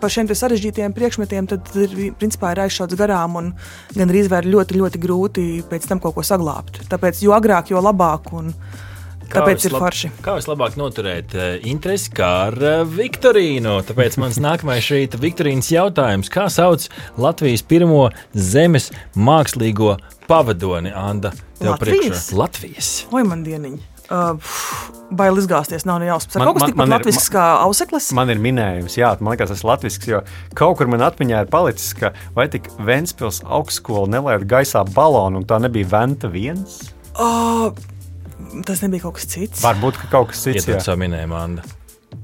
par 0.00 0.12
šiem 0.14 0.30
te 0.30 0.36
sarežģītiem 0.38 0.94
priekšmetiem, 0.96 1.48
tad 1.50 1.72
ir, 1.76 1.96
principā, 2.20 2.54
ir 2.54 2.62
aizšauts 2.64 2.96
garām 2.96 3.36
un 3.40 3.50
gandrīz 3.96 4.30
vai 4.32 4.44
ir 4.44 4.52
ļoti, 4.54 4.78
ļoti 4.80 5.02
grūti 5.02 5.48
pēc 5.68 5.90
tam 5.90 6.00
kaut 6.00 6.16
ko 6.16 6.24
saglabāt. 6.24 6.84
Tāpēc 6.88 7.20
jo 7.26 7.34
agrāk, 7.36 7.74
jo 7.74 7.82
labāk. 7.84 8.32
Un, 8.36 8.54
Kā 8.54 8.89
Tāpēc 9.30 9.66
ir 9.68 9.76
forši. 9.78 10.10
Kā 10.24 10.34
vislabāk 10.38 10.76
noturēt 10.80 11.34
uh, 11.38 11.50
interesi 11.70 12.10
kā 12.14 12.30
ar 12.48 12.56
uh, 12.58 12.80
Viktorīnu? 12.88 13.76
Tāpēc 13.88 14.18
mans 14.22 14.40
nākamais 14.48 14.84
šeit 14.86 15.14
Viktorīnas 15.20 15.70
jautājums. 15.74 16.30
Kā 16.32 16.48
sauc 16.52 16.88
Latvijas 17.20 17.62
pirmo 17.66 18.08
zemes 18.34 18.90
mākslīgo 19.14 19.96
pavadoni, 20.30 20.92
Anda? 20.94 21.32
Tev 21.60 21.74
Latvijas? 21.74 22.02
priekšā? 22.02 22.40
Latvijas. 22.40 22.90
Oi, 23.14 23.24
man 23.26 23.46
dieniņa. 23.46 23.86
Uh, 24.10 24.34
Bail 25.14 25.38
izgāzties, 25.38 25.84
nav. 25.86 26.00
Man- 26.02 26.08
Kaut 26.10 26.56
kas 26.58 26.70
tikpat 26.70 26.90
latvisks 26.90 27.28
kā 27.30 27.44
auseklis. 27.62 28.08
Man 28.14 28.30
ir 28.30 28.40
minējums, 28.42 28.96
jā, 28.98 29.12
man 29.22 29.36
liekas, 29.36 29.52
tas 29.52 29.62
ir 29.62 29.68
latviešu, 29.70 30.02
jo 30.10 30.20
kaut 30.58 30.78
kur 30.80 30.90
man 30.90 31.02
atmiņā 31.06 31.44
ir 31.44 31.50
palicis, 31.50 31.92
ka 31.94 32.10
vai 32.34 32.48
tik 32.50 32.66
Vēnspils 32.78 33.42
augstskola 33.46 34.10
nelaida 34.10 34.46
gaisā 34.50 34.82
balonu, 34.94 35.38
un 35.42 35.46
tā 35.46 35.60
nebija 35.62 35.86
Venta 35.94 36.30
viens. 36.30 36.80
Uh, 37.14 37.70
tas 38.66 38.84
nebija 38.84 39.08
kaut 39.08 39.18
kas 39.20 39.28
cits. 39.30 39.64
Varbūt 39.64 40.00
ka 40.00 40.14
kaut 40.16 40.32
kas 40.32 40.46
cits. 40.46 40.64
Iedod 40.64 40.80
jā. 40.80 40.86
savu 40.90 41.04
minējumu, 41.04 41.38
Anda. 41.38 41.66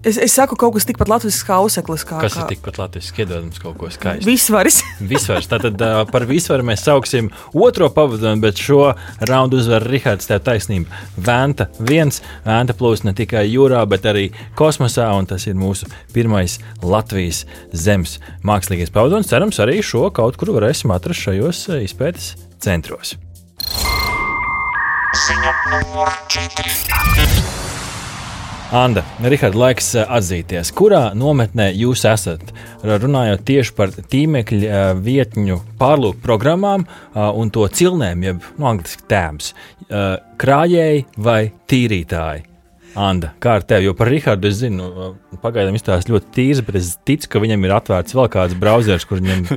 Es, 0.07 0.19
es 0.23 0.35
saku, 0.37 0.55
kaut 0.59 0.77
kas 0.77 0.87
tikpat 0.87 1.09
latvisks 1.11 1.43
kā 1.47 1.57
auseklis. 1.59 2.05
Kā, 2.07 2.21
Kas 2.23 2.37
kā 2.37 2.45
ir 2.45 2.53
tikpat 2.53 2.79
latviešu? 2.79 3.15
Iedod 3.19 3.47
mums 3.49 3.59
kaut 3.63 3.75
ko 3.81 3.89
skaistu. 3.91 4.29
Visvaris. 4.29 4.79
Visvars. 5.11 5.49
Tātad 5.51 5.83
uh, 5.83 6.03
par 6.11 6.27
visvaru 6.29 6.67
mēs 6.67 6.85
sauksim 6.87 7.33
otro 7.55 7.89
pavadoni, 7.95 8.43
bet 8.45 8.61
šo 8.63 8.93
raundu 9.27 9.59
uzvar 9.63 9.87
Rihards. 9.91 10.29
Tev 10.31 10.45
taisnība. 10.47 11.03
Vēnta 11.19 11.69
viens, 11.79 12.23
vēnta 12.47 12.77
plūst 12.79 13.07
ne 13.09 13.17
tikai 13.19 13.47
jūrā, 13.49 13.83
bet 13.91 14.07
arī 14.07 14.29
kosmosā, 14.59 15.09
un 15.19 15.27
tas 15.31 15.49
ir 15.51 15.59
mūsu 15.59 15.91
pirmais 16.15 16.61
Latvijas 16.87 17.43
zemes 17.75 18.21
mākslīgais 18.47 18.95
pavadonis. 18.95 19.31
Cerams, 19.33 19.63
arī 19.63 19.81
šo 19.87 20.07
kaut 20.15 20.39
kur 20.39 20.55
varēsim 20.61 20.95
atrast 20.95 21.27
šajos 21.27 21.69
izpētes 21.83 22.35
centros. 22.63 23.17
Ziņa 25.17 25.53
numur 25.71 26.11
4. 26.29 26.73
Anda, 28.77 29.05
Rihards, 29.25 29.57
laiks 29.57 29.87
uh, 29.95 30.03
atzīties, 30.19 30.73
kurā 30.77 31.15
nometnē 31.17 31.71
jūs 31.73 32.03
esat? 32.11 32.51
Runājot 32.85 33.45
tieši 33.49 33.73
par 33.79 33.95
tīmekļa 33.97 34.67
uh, 34.67 34.91
vietņu 35.07 35.57
pārlūku 35.81 36.21
programmām 36.27 36.85
uh, 36.85 37.31
un 37.33 37.55
to 37.55 37.65
cilnēm, 37.65 38.27
jeb 38.29 38.51
no 38.61 38.69
angļuiski 38.75 39.09
tēms. 39.09 39.55
Krājēji 40.43 41.07
vai 41.23 41.41
tīrītāji? 41.71 42.56
Anda, 42.97 43.31
kā 43.43 43.59
ar 43.61 43.65
tevi? 43.69 43.85
Jo 43.87 43.93
par 43.97 44.09
Rihardu 44.09 44.49
es 44.49 44.57
zinu, 44.63 44.87
uh, 44.89 45.39
pagaidām 45.43 45.77
izstāsta 45.77 46.09
ļoti 46.15 46.31
tīrs, 46.33 46.63
bet 46.65 46.79
es 46.81 46.95
ticu, 47.07 47.29
ka 47.35 47.41
viņam 47.43 47.65
ir 47.69 47.75
atvērts 47.77 48.15
vēl 48.17 48.29
kāds 48.33 48.55
browsers, 48.59 49.05
kur 49.09 49.21
viņam. 49.21 49.45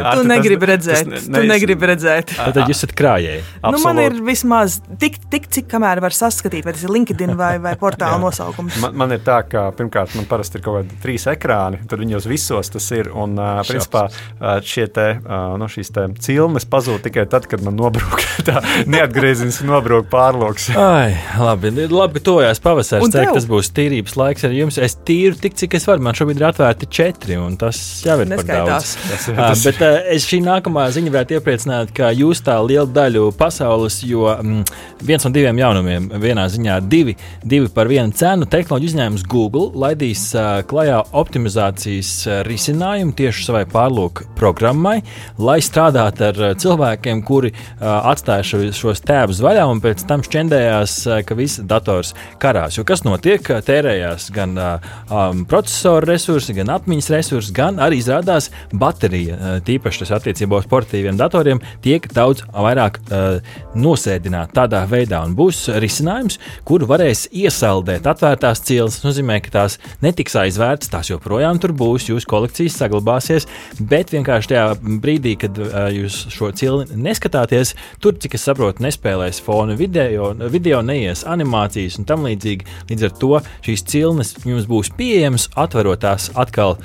Ar- 0.00 0.16
Tu 0.16 0.24
negribi 0.28 0.68
redzēt. 0.70 1.06
ne- 1.10 1.20
Tu 1.20 1.30
ne- 1.34 1.42
negribi 1.50 1.90
redzēt. 1.92 2.32
Tad 2.40 2.56
jūs 2.64 2.78
esat 2.80 2.94
krājēji. 2.96 3.42
Nu, 3.68 3.78
man 3.84 4.00
ir 4.02 4.16
vismaz 4.24 4.78
tik, 5.00 5.18
tik 5.30 5.48
cik 5.52 5.68
kamēr 5.70 6.00
var 6.00 6.16
saskatīt, 6.16 6.64
vai 6.64 6.72
tas 6.76 6.84
ir 6.86 6.92
LinkedIn 6.94 7.34
vai, 7.38 7.52
vai 7.62 7.74
portāla 7.80 8.16
nosaukums. 8.24 8.80
Man, 8.80 8.96
man 9.04 9.12
ir 9.16 9.20
tā, 9.26 9.42
ka 9.48 9.66
pirmkārt, 9.76 10.16
man 10.16 10.24
parasti 10.30 10.58
ir 10.58 10.64
kaut 10.64 10.80
kādi 10.80 11.00
trīs 11.04 11.26
ekrāni, 11.30 11.82
tad 11.90 12.00
viņos 12.00 12.26
visos 12.30 12.72
tas 12.72 12.90
ir. 12.96 13.12
Un, 13.12 13.36
uh, 13.38 13.60
principā, 13.68 14.06
uh, 14.40 14.56
šie 14.64 14.86
te, 14.94 15.06
uh, 15.20 15.54
no 15.60 15.68
šīs 15.70 15.92
te 15.92 16.06
cilmes 16.24 16.64
pazūd 16.70 17.04
tikai 17.04 17.26
tad, 17.30 17.44
kad 17.50 17.60
man 17.66 17.76
nobrūk 17.76 18.24
tā 18.48 18.62
neatgriezeniski 18.88 19.66
nobrūk 19.68 20.08
pārloks. 20.12 20.70
Ai, 20.80 21.14
labi, 21.38 21.72
labi, 21.90 22.18
ka 22.20 22.24
tojās 22.30 22.60
pavasaris. 22.70 23.06
Un 23.06 23.14
Ceru, 23.14 23.34
tas 23.36 23.48
būs 23.50 23.72
tīrības 23.76 24.16
laiks 24.20 24.46
ar 24.46 24.54
jums. 24.54 24.78
Es 24.80 24.96
tīru 25.06 25.38
tik, 25.40 25.56
cik 25.58 25.76
es 25.78 25.86
varu. 25.88 26.02
Man 26.04 26.16
šobrīd 26.16 26.40
ir 26.40 26.48
atvērti 26.50 26.88
četri, 26.90 27.36
un 27.40 27.56
tas 27.60 27.78
jau 28.06 28.16
ir 28.22 28.30
par 28.32 28.46
daudz. 28.46 28.94
Neskaitās. 29.10 29.28
Uh, 29.30 29.52
bet 29.66 29.82
uh, 29.84 29.98
es 30.14 30.26
šī 30.28 30.40
nākamā 30.44 30.86
ziņa 30.94 31.14
varētu 31.14 31.36
iepriecināt, 31.38 31.92
ka 31.96 32.10
jūs 32.16 32.42
tā 32.46 32.56
lielu 32.64 32.88
daļu 32.94 33.30
pasaules, 33.38 34.00
jo 34.06 34.28
mm, 34.32 34.62
viens 35.06 35.26
no 35.26 35.32
diviem 35.34 35.60
jaunumiem, 35.60 36.08
vienā 36.22 36.46
ziņā 36.52 36.78
divi, 36.90 37.16
divi 37.44 37.70
par 37.74 37.90
vienu 37.90 38.14
cenu, 38.16 38.48
tehnoloģiju 38.50 38.94
uzņēmums 38.94 39.26
Google 39.30 39.70
laidīs 39.84 40.24
uh, 40.36 40.60
klajā 40.70 41.02
optimizācijas 41.20 42.12
uh, 42.28 42.40
risinājumu 42.48 43.14
tieši 43.18 43.46
savai 43.48 43.64
pārlūku 43.70 44.30
programmai, 44.38 45.00
lai 45.40 45.58
strādātu 45.64 46.28
ar 46.30 46.42
uh, 46.42 46.54
cilvēkiem, 46.60 47.24
kuri 47.26 47.52
uh, 47.52 48.10
atstāja 48.12 48.46
šo, 48.46 48.62
šos 48.76 49.04
tēvus 49.06 49.42
vaļā 49.44 49.66
un 49.70 49.82
pēc 49.84 50.06
tam 50.08 50.24
šķendējās, 50.26 50.96
uh, 51.08 51.20
ka 51.26 51.38
viss 51.38 51.62
dators 51.70 52.14
karās. 52.60 52.76
Jo 52.78 52.84
kas 52.84 53.02
notiek? 53.04 53.42
Tērējās 53.66 54.28
gan 54.34 54.56
um, 54.58 55.44
procesoru 55.48 56.08
resursi, 56.10 56.54
gan 56.56 56.72
atmiņas 56.76 57.10
resursi, 57.14 57.54
gan 57.56 57.80
arī 57.80 58.00
izrādās 58.00 58.50
baterija. 58.72 59.60
Tīpaši 59.66 60.04
tas 60.04 60.12
attiecībā 60.18 60.60
uz 60.60 60.68
portatīviem 60.70 61.18
datoriem 61.20 61.60
tiek 61.84 62.06
daudz 62.14 62.44
vairāk 62.52 63.00
uh, 63.08 63.40
nosēdināta 63.74 64.60
tādā 64.62 64.82
veidā. 64.90 65.22
Un 65.26 65.36
būs 65.38 65.66
risinājums, 65.80 66.38
kuru 66.68 66.88
varēs 66.90 67.28
iesaldēt 67.32 68.08
atvērtās 68.10 68.64
cielas. 68.66 69.00
Tas 69.00 69.08
nozīmē, 69.08 69.40
ka 69.44 69.54
tās 69.54 69.78
netiks 70.04 70.36
aizvērtas, 70.40 70.92
tās 70.92 71.12
joprojām 71.12 71.60
tur 71.62 71.74
būs, 71.76 72.10
jūsu 72.10 72.28
kolekcijas 72.30 72.78
saglabāsies, 72.82 73.48
bet 73.80 74.12
vienkārši 74.14 74.52
tajā 74.54 74.66
brīdī, 75.02 75.36
kad 75.40 75.60
uh, 75.62 75.88
jūs 75.94 76.26
šo 76.34 76.50
cilni 76.56 77.00
neskatāties, 77.08 77.74
tur, 78.02 78.18
cik 78.20 78.36
es 78.36 78.46
saprotu, 78.48 78.84
nespēlēs 78.84 79.40
fona 79.44 79.76
video, 79.78 80.32
video 80.50 80.82
neies 80.84 81.24
animācijas 81.28 82.00
un 82.00 82.08
tam 82.08 82.26
līdzīgi. 82.26 82.49
Līdz 82.90 83.06
ar 83.08 83.14
to 83.22 83.32
šīs 83.66 83.86
cilnes 83.92 84.34
jums 84.44 84.66
būs 84.70 84.92
pieejamas, 84.96 85.48
atverot 85.56 86.02
tās 86.02 86.30
atkal. 86.34 86.78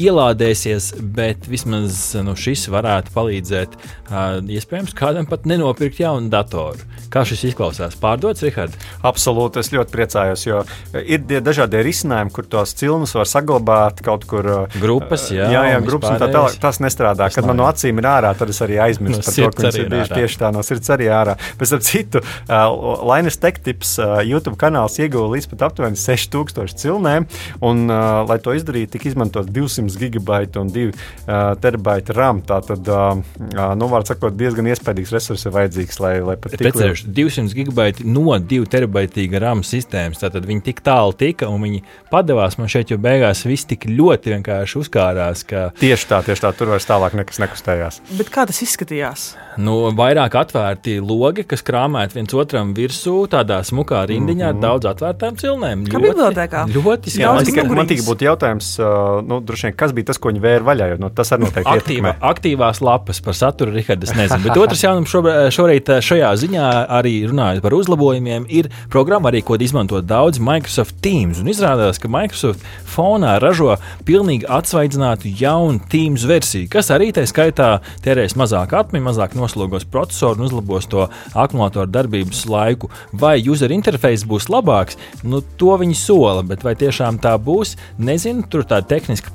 Ielādēsies, 0.00 0.94
bet 1.16 1.44
vismaz 1.50 1.98
nu, 2.24 2.32
šis 2.38 2.66
varētu 2.72 3.12
palīdzēt. 3.12 3.74
Uh, 4.10 4.38
iespējams, 4.48 4.94
kādam 4.96 5.26
pat 5.28 5.44
nenopirkt 5.48 6.00
jaunu 6.00 6.30
datoru. 6.32 6.86
Kā 7.12 7.24
šis 7.26 7.42
izklausās? 7.50 7.96
Pārdots, 8.00 8.42
Rihards? 8.46 8.78
Absolūti, 9.06 9.60
es 9.60 9.70
ļoti 9.74 9.92
priecājos, 9.92 10.44
jo 10.46 10.62
ir 10.94 11.24
tie 11.28 11.40
dažādi 11.44 11.82
risinājumi, 11.84 12.32
kur 12.34 12.46
tos 12.50 12.72
cilnus 12.78 13.12
var 13.18 13.28
saglabāt 13.28 14.00
kaut 14.06 14.24
kur. 14.30 14.46
Grupas, 14.80 15.26
jā, 15.34 15.50
jā, 15.52 15.64
jā 15.72 15.80
grupas 15.84 16.14
un 16.14 16.20
tā 16.22 16.30
tālāk. 16.32 16.56
Tas 16.62 16.80
nestrādā. 16.82 17.26
Tas 17.28 17.38
Kad 17.38 17.48
man 17.50 17.60
no 17.60 17.66
acīm 17.68 18.00
ir 18.00 18.08
ārā, 18.08 18.32
tad 18.38 18.52
es 18.54 18.62
arī 18.64 18.78
aizmirstu 18.86 19.20
No 19.20 19.26
par 19.26 19.36
to, 19.36 19.50
ka 19.58 19.68
arī 19.68 19.84
ir 19.84 19.90
ir 19.90 20.04
ārā. 20.04 20.20
tieši 20.22 20.40
tā 20.40 20.52
no 20.54 20.62
sirds 20.66 20.92
arī 20.94 21.10
ārā. 21.12 21.36
Pēc 21.60 21.74
tam 21.74 21.84
citu, 21.84 22.22
uh, 22.22 23.04
Lainas 23.10 23.40
Tektips 23.42 23.96
uh, 24.00 24.16
YouTube 24.24 24.56
kanāls 24.60 24.96
ieguva 25.02 25.34
līdz 25.34 25.50
pat 25.52 25.66
aptuveni 25.70 25.98
6000 26.00 26.78
cilnēm, 26.80 27.26
un, 27.60 27.84
uh, 27.90 28.22
lai 28.30 28.38
to 28.42 28.54
izdarītu, 28.56 28.94
tika 28.96 29.10
izmantot 29.10 29.50
200 29.50 29.89
gigabaitu 29.98 30.60
un 30.60 30.70
2 30.74 30.90
uh, 30.90 31.54
terabaita 31.60 32.14
RAM. 32.16 32.42
Tā 32.46 32.60
tad, 32.66 32.88
uh, 32.88 33.18
uh, 33.18 33.74
nu, 33.78 33.88
var 33.90 34.06
sakot, 34.08 34.36
diezgan 34.38 34.68
iespējams 34.70 35.12
resursi 35.14 35.48
ir 35.48 35.54
vajadzīgs, 35.56 36.00
lai, 36.04 36.14
lai 36.20 36.36
pat 36.36 36.54
tik 36.56 36.66
lielu- 36.68 36.94
Pēc 36.94 37.04
200 37.16 37.54
gigabaiti 37.56 38.06
no 38.06 38.36
2 38.38 38.66
terabaitīga 38.70 39.40
RAM 39.42 39.64
sistēmas. 39.66 40.20
Tātad 40.22 40.46
viņi 40.48 40.62
tik 40.70 40.80
tālu 40.86 41.16
tika 41.16 41.48
un 41.50 41.62
viņi 41.62 41.82
padevās 42.12 42.58
man 42.58 42.68
šeit, 42.70 42.90
jo 42.90 42.98
beigās 42.98 43.44
viss 43.46 43.68
tik 43.68 43.86
ļoti 43.90 44.34
vienkārši 44.36 44.78
uzkārās, 44.80 45.44
ka 45.46 45.70
Tieši 45.80 46.06
tā, 46.10 46.22
tieši 46.26 46.44
tā, 46.46 46.52
tur 46.56 46.72
vairs 46.74 46.86
tālāk 46.88 47.14
nekas 47.18 47.40
nekustējās. 47.42 48.00
Bet 48.18 48.30
kā 48.32 48.46
tas 48.46 48.60
izskatījās? 48.62 49.30
nu, 49.60 49.74
vairāk 49.96 50.34
atvērti 50.40 50.98
logi, 51.04 51.44
kas 51.48 51.62
krāmēti 51.66 52.16
viens 52.18 52.34
otram 52.38 52.72
virsū, 52.76 53.14
tādā 53.30 53.60
smukā 53.66 54.02
rindiņā 54.10 54.52
ar 54.52 54.60
daudz 54.62 54.88
atvērtām 54.92 55.38
cilnēm. 55.40 55.84
Kā 55.90 56.00
bibliotēkā? 56.02 56.64
Ļoti 56.70 57.14
Jā, 57.20 57.32
man 57.34 57.44
tikai, 57.44 57.64
man 57.66 57.72
mugurīgas. 57.74 57.90
tikai 57.90 58.06
būtu 58.08 58.26
jautājums, 58.28 58.70
uh, 58.80 59.20
nu, 59.26 59.40
droši 59.44 59.68
vien, 59.68 59.76
kas 59.80 59.94
bija 59.96 60.10
tas, 60.10 60.20
ko 60.20 60.30
viņi 60.30 60.42
vēra 60.44 60.66
vaļā, 60.66 60.90
jo 60.92 60.98
nu, 61.00 61.10
tas 61.16 61.32
arī 61.34 61.46
noteikti 61.46 61.70
Aktīva, 61.72 62.12
ietekmē. 62.12 62.30
aktīvās 62.30 62.82
lapas 62.84 63.20
par 63.24 63.36
saturu, 63.38 63.74
Rihards, 63.74 64.12
nezinu. 64.18 64.44
Bet 64.46 64.60
otrs 64.60 64.84
jaunums 64.84 65.14
šorīt 65.56 65.90
šajā 66.04 66.30
ziņā 66.44 66.66
arī 67.00 67.14
runājot 67.30 67.64
par 67.64 67.76
uzlabojumiem, 67.78 68.46
ir 68.52 68.68
programma 68.92 69.30
arī, 69.32 69.42
ko 69.46 69.56
izmanto 69.60 70.00
daudz 70.04 70.40
Microsoft 70.42 71.00
Teams. 71.04 71.40
Un 71.42 71.50
izrādās, 71.52 72.00
ka 72.00 72.10
Microsoft 72.12 72.64
fonā 72.90 73.36
ražo 73.42 73.76
pilnīgi 74.08 74.48
atsvaidzinātu 74.50 75.32
jaunu 75.40 75.80
Teams 75.90 76.24
versiju, 76.28 76.68
kas 76.72 76.90
arī 76.94 77.10
tā 77.16 77.24
skaitā 77.28 77.70
tērēs 78.04 78.36
mazāk 78.40 78.74
atmiņu, 78.76 79.06
mazāk 79.06 79.36
noslogos 79.38 79.86
procesoru 79.88 80.40
un 80.40 80.48
uzlabos 80.48 80.88
to 80.90 81.06
akumulātoru 81.34 81.90
darbības 81.92 82.44
laiku. 82.50 82.90
Vai 83.12 83.38
user 83.40 83.72
interface 83.74 84.26
būs 84.28 84.48
labāks? 84.52 84.98
Nu, 85.22 85.42
to 85.60 85.76
viņi 85.80 85.96
sola, 85.98 86.42
bet 86.46 86.64
vai 86.66 86.74
tiešām 86.78 87.20
tā 87.22 87.36
būs? 87.40 87.76
Nezinu, 88.00 88.44
tur 88.50 88.66
tā 88.68 88.80
tehniski 88.84 89.32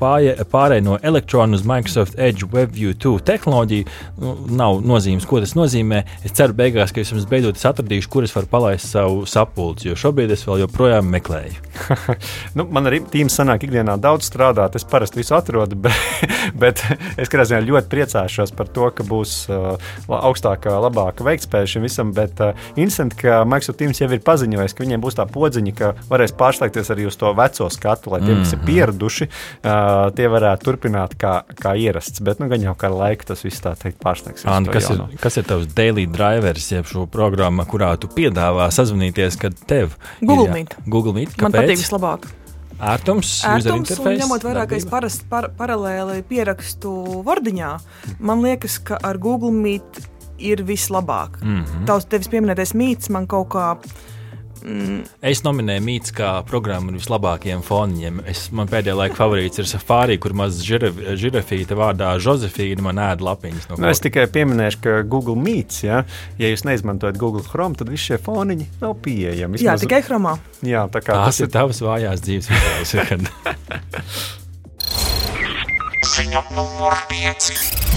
pārēj 0.51 0.83
no 0.85 0.97
elektronu 1.01 1.55
uz 1.55 1.65
Microsoft 1.67 2.19
Edge 2.19 2.47
WebView 2.51 2.93
2 2.93 3.23
tehnoloģiju. 3.25 3.85
Nu, 4.21 4.35
nav 4.49 4.81
nozīmes, 4.85 5.27
ko 5.29 5.39
tas 5.43 5.55
nozīmē. 5.57 6.03
Es 6.25 6.35
ceru, 6.37 6.55
beigās, 6.57 6.93
ka 6.93 7.01
es 7.01 7.11
jums 7.13 7.27
beidzot 7.29 7.59
atradīšu, 7.65 8.09
kur 8.11 8.25
es 8.27 8.33
varu 8.35 8.49
palaist 8.51 8.91
savu 8.91 9.23
sapulci, 9.29 9.89
jo 9.89 9.97
šobrīd 9.99 10.33
es 10.35 10.45
vēl 10.47 10.63
joprojām 10.65 11.07
meklēju. 11.11 11.61
nu, 12.57 12.67
man 12.71 12.89
arī 12.89 13.01
tīms 13.11 13.35
sanāk 13.39 13.65
ikdienā 13.67 13.97
daudz 14.01 14.29
strādāt. 14.29 14.77
Es 14.77 14.87
parasti 14.87 15.19
visu 15.19 15.35
atrodu, 15.37 15.77
bet, 15.85 16.53
bet 16.59 16.83
es 17.21 17.31
ziņā, 17.31 17.61
ļoti 17.65 17.91
priecāšos 17.91 18.53
par 18.55 18.69
to, 18.75 18.89
ka 18.95 19.05
būs 19.07 19.35
uh, 19.51 19.75
augstāka, 20.07 20.77
labāka 20.85 21.25
veiktspēja 21.27 21.75
šim 21.75 21.87
visam. 21.87 22.13
Bet 22.15 22.41
uh, 22.43 22.53
interesanti, 22.75 23.19
ka 23.23 23.43
Microsoft 23.47 23.81
Teams 23.81 24.01
jau 24.01 24.09
ir 24.11 24.23
paziņojis, 24.25 24.75
ka 24.75 24.85
viņiem 24.85 25.03
būs 25.03 25.19
tā 25.19 25.27
podziņa, 25.29 25.75
ka 25.77 25.93
varēs 26.09 26.35
pārslēgties 26.37 26.91
arī 26.93 27.07
uz 27.09 27.19
to 27.19 27.33
veco 27.37 27.69
skatu, 27.73 28.13
lai 28.13 28.21
tie, 28.23 28.33
mm 28.33 28.37
-hmm. 28.37 28.43
kas 28.45 28.53
ir 28.53 28.65
pieraduši, 28.69 29.29
uh, 29.29 30.14
tie 30.17 30.29
varētu 30.31 30.67
turpināt 30.67 31.15
kā, 31.19 31.33
kā 31.59 31.75
ierasts. 31.79 32.23
Bet 32.25 32.39
nu, 32.41 32.47
gan 32.51 32.63
jau 32.63 32.75
kā 32.79 32.89
laika 32.91 33.31
tas 33.31 33.43
viss 33.45 33.63
tā 33.63 33.75
teikt 33.79 33.99
pārslēgsies. 34.03 34.47
Ant, 34.51 34.71
kas, 34.71 34.89
ir, 34.93 35.03
kas 35.21 35.39
ir 35.41 35.45
tavs 35.49 35.67
daily 35.77 36.07
drivers, 36.11 36.71
jeb 36.71 36.89
šo 36.89 37.05
programmu, 37.11 37.67
kurā 37.69 37.93
tu 37.99 38.09
piedāvā 38.11 38.69
sazvanīties, 38.73 39.37
kad 39.41 39.59
tev 39.69 39.93
Google 40.21 40.49
ir 40.49 40.57
Meet? 40.57 40.79
Google 40.87 41.15
Meet. 41.17 41.35
Kāpēc? 41.35 41.45
Man 41.45 41.59
patīk 41.59 41.83
vislabāk. 41.83 42.27
Ērtums, 42.75 43.37
ērtums 43.47 43.93
un 43.95 44.17
ņemot 44.19 44.43
vērā, 44.43 44.65
ka 44.67 44.75
es 44.75 44.83
parasti 44.89 45.23
par, 45.31 45.47
paralēli 45.55 46.25
pierakstu 46.27 46.91
Vordiņā, 47.23 47.69
man 48.19 48.43
liekas, 48.43 48.81
ka 48.83 48.99
ar 48.99 49.19
Google 49.21 49.53
Meet 49.55 50.01
ir 50.43 50.65
vislabāk. 50.67 51.39
Mm 51.41 51.63
-hmm. 51.63 51.85
Tavs 51.87 52.05
tevis 52.11 52.27
pieminētais 52.27 52.75
mīts 52.75 53.09
man 53.09 53.27
kaut 53.27 53.47
kā 53.55 53.77
Mm. 54.65 55.03
Es 55.25 55.43
nominēju 55.45 55.83
mīts 55.85 56.13
kā 56.15 56.31
programmu 56.47 56.89
ar 56.89 56.97
vislabākajiem 56.97 57.61
foniņiem. 57.65 58.21
Es, 58.31 58.47
man 58.55 58.69
pēdējā 58.71 58.95
laika 58.97 59.17
favorīts 59.19 59.61
ir 59.61 59.69
Safari, 59.69 60.17
kur 60.21 60.33
maz 60.37 60.57
žirafīta 60.65 61.77
vārdā 61.77 62.15
Josefīna 62.17 62.87
man 62.87 63.01
ēd 63.05 63.21
lapiņas. 63.25 63.69
No 63.69 63.77
nu, 63.77 63.89
es 63.91 64.01
tikai 64.03 64.25
pieminēšu, 64.33 64.81
ka 64.81 64.95
Google 65.05 65.37
Meets, 65.37 65.83
ja, 65.85 66.01
ja 66.41 66.49
jūs 66.49 66.65
neizmantojat 66.65 67.19
Google 67.21 67.45
Chrome, 67.45 67.77
tad 67.77 67.93
visi 67.93 68.09
šie 68.11 68.21
foniņi 68.25 68.69
nav 68.81 68.97
pieejami. 69.05 69.59
Vismaz... 69.59 69.67
Jā, 69.67 69.77
tikai 69.85 70.01
Chromā. 70.07 70.37
Jā, 70.65 70.87
tā 70.93 71.03
kā 71.05 71.19
tas 71.27 71.41
ir 71.45 71.51
tavs 71.53 71.83
vājās 71.85 72.25
dzīves 72.25 72.49
vietas. 72.49 72.89
Ziņa 76.15 76.41
numur 76.55 76.95
5. 77.11 77.94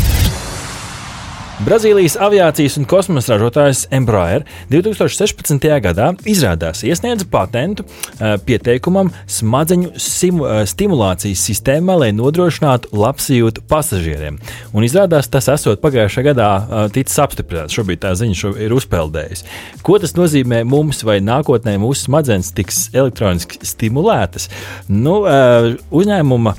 Brazīlijas 1.58 2.14
aviācijas 2.22 2.76
un 2.78 2.84
kosmosa 2.86 3.32
ražotājs 3.32 3.80
Embraer 3.90 4.44
2016. 4.70 5.64
gadā 5.82 6.12
izrādās 6.30 6.84
iesniedza 6.86 7.26
patentu 7.26 7.82
uh, 7.82 8.36
pieteikumam 8.46 9.10
smadzeņu 9.26 9.90
uh, 9.90 10.60
stimulācijas 10.70 11.42
sistēmā, 11.48 11.96
lai 11.98 12.12
nodrošinātu 12.14 12.92
labsajūtu 12.94 13.64
pasažieriem. 13.66 14.38
Un 14.70 14.86
izrādās 14.86 15.26
tas 15.32 15.50
esot 15.50 15.82
pagājušajā 15.82 16.28
gadā 16.28 16.50
uh, 16.60 16.84
ticis 16.94 17.18
apstiprināts. 17.24 17.74
Šobrīd 17.74 18.04
tā 18.06 18.14
ziņa 18.20 18.54
ir 18.62 18.76
uzpeldējusi. 18.78 19.50
Ko 19.82 19.98
tas 19.98 20.14
nozīmē 20.14 20.62
mums 20.62 21.02
vai 21.02 21.18
nākotnē 21.26 21.74
mūsu 21.82 22.06
smadzenes 22.06 22.52
tiks 22.54 22.84
elektroniski 22.94 23.58
stimulētas? 23.66 24.46
Nu, 24.86 25.18
uzņēmuma 25.26 26.54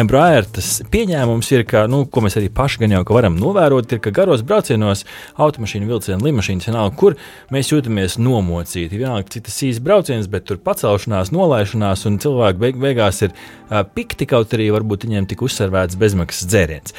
Embraer 0.00 0.48
pieņēmums 0.92 1.52
ir, 1.52 1.68
ka, 1.68 1.84
nu, 1.90 2.06
ko 2.08 2.24
mēs 2.24 2.40
arī 2.40 2.48
paši 2.54 2.86
gan 2.86 2.96
jau 2.96 3.04
varam 3.12 3.36
novērot, 3.36 3.92
ir, 3.92 4.00
ka 4.00 4.21
garos 4.22 4.44
braucienos, 4.46 5.04
automašīna, 5.42 5.90
vilciena, 5.90 6.22
lidmašīna, 6.22 6.64
vienalga, 6.70 6.96
kur 6.98 7.18
mēs 7.52 7.74
jūtamies 7.74 8.18
nomocīti. 8.22 9.00
Vienalga, 9.02 9.28
cik 9.34 9.48
tas 9.50 9.60
īsts 9.68 9.84
brauciens, 9.84 10.30
bet 10.32 10.48
tur 10.48 10.62
pacelšanās, 10.62 11.34
nolaišanās, 11.34 12.06
un 12.08 12.22
cilvēki 12.22 12.62
beig 12.62 12.80
beigās 12.82 13.22
ir 13.26 13.34
uh, 13.34 13.82
pikti, 13.84 14.30
kaut 14.30 14.54
arī 14.56 14.70
varbūt 14.74 15.08
viņiem 15.08 15.28
tika 15.30 15.46
uzsvervēts 15.48 16.00
bezmaksas 16.00 16.48
dzēriens. 16.48 16.96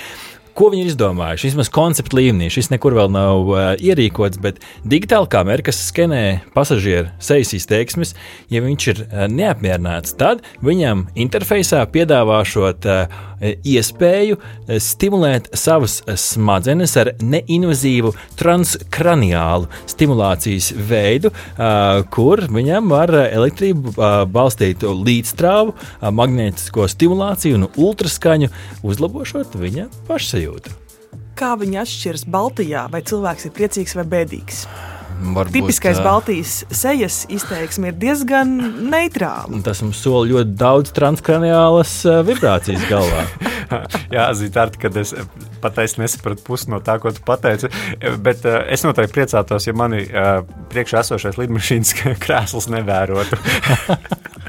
Ko 0.54 0.68
viņi 0.70 0.84
ir 0.86 0.90
izdomājuši? 0.92 1.48
Vismaz 1.50 1.70
koncepta 1.74 2.18
līmenī. 2.20 2.52
Šis 2.54 2.70
nekur 2.70 2.94
vēl 2.94 3.10
nav 3.10 3.48
uh, 3.50 3.62
ierīkots, 3.82 4.38
bet 4.42 4.60
digitāla 4.86 5.26
kamera, 5.30 5.66
kas 5.66 5.80
skenē 5.88 6.44
pasažieru 6.54 7.10
sejas 7.18 7.56
izteiksmes, 7.58 8.14
ja 8.54 8.62
viņš 8.62 8.88
ir 8.92 9.02
uh, 9.02 9.24
neapmierināts, 9.34 10.14
tad 10.20 10.46
viņam 10.62 11.08
interfejsā 11.18 11.82
piedāvā 11.90 12.44
šo 12.46 12.70
uh, 12.70 13.18
iespēju 13.44 14.38
uh, 14.40 14.78
stimulēt 14.84 15.50
savas 15.58 16.00
smadzenes 16.20 16.96
ar 17.00 17.14
neinvazīvu 17.22 18.14
transkraniālu 18.40 19.70
stimulācijas 19.90 20.72
veidu, 20.90 21.32
kur 22.14 22.44
viņam 22.54 22.92
var 22.92 23.14
elektrību 23.24 23.94
uh, 23.94 24.24
balstīt 24.30 24.84
līdzstrāvu, 24.84 25.76
magnētisko 26.20 26.88
stimulāciju 26.92 27.60
un 27.60 27.68
ultraskaņu, 27.72 28.50
uzlabošot 28.86 29.58
viņa 29.60 29.90
pašsajūtu. 30.10 30.80
Kā 31.38 31.56
viņi 31.58 31.80
atšķiras 31.82 32.28
Baltijā, 32.30 32.88
vai 32.94 33.02
cilvēks 33.10 33.48
ir 33.50 33.56
priecīgs 33.58 33.96
vai 33.98 34.06
bēdīgs? 34.18 34.66
Varbūt, 35.24 35.56
Tipiskais 35.56 36.00
uh, 36.00 36.06
Baltijas 36.06 36.56
sejas 36.74 37.24
izteiksme 37.32 37.92
ir 37.94 37.98
diezgan 38.02 38.52
neitrāla. 38.92 39.62
Tas 39.66 39.82
mums 39.86 40.02
sola 40.04 40.28
ļoti 40.30 40.56
daudz 40.60 40.94
transkraniālas 40.96 41.96
uh, 42.10 42.22
vibrācijas 42.28 42.84
galvā. 42.92 43.26
Jā, 44.16 44.28
Zītārti, 44.38 44.82
kad 44.84 44.98
es 45.00 45.16
pat 45.64 45.80
es 45.84 45.96
nesapratu 46.00 46.44
pusi 46.46 46.72
no 46.74 46.82
tā, 46.84 46.98
ko 47.02 47.14
tu 47.16 47.24
pateici. 47.26 47.72
Bet 48.24 48.44
uh, 48.48 48.62
es 48.68 48.84
noteikti 48.86 49.16
priecātos, 49.16 49.68
ja 49.70 49.76
mani 49.78 50.04
uh, 50.10 50.44
priekšā 50.74 51.06
esošais 51.06 51.40
lidmašīnas 51.40 51.96
krēsls 52.24 52.70
nevērotu. 52.74 53.40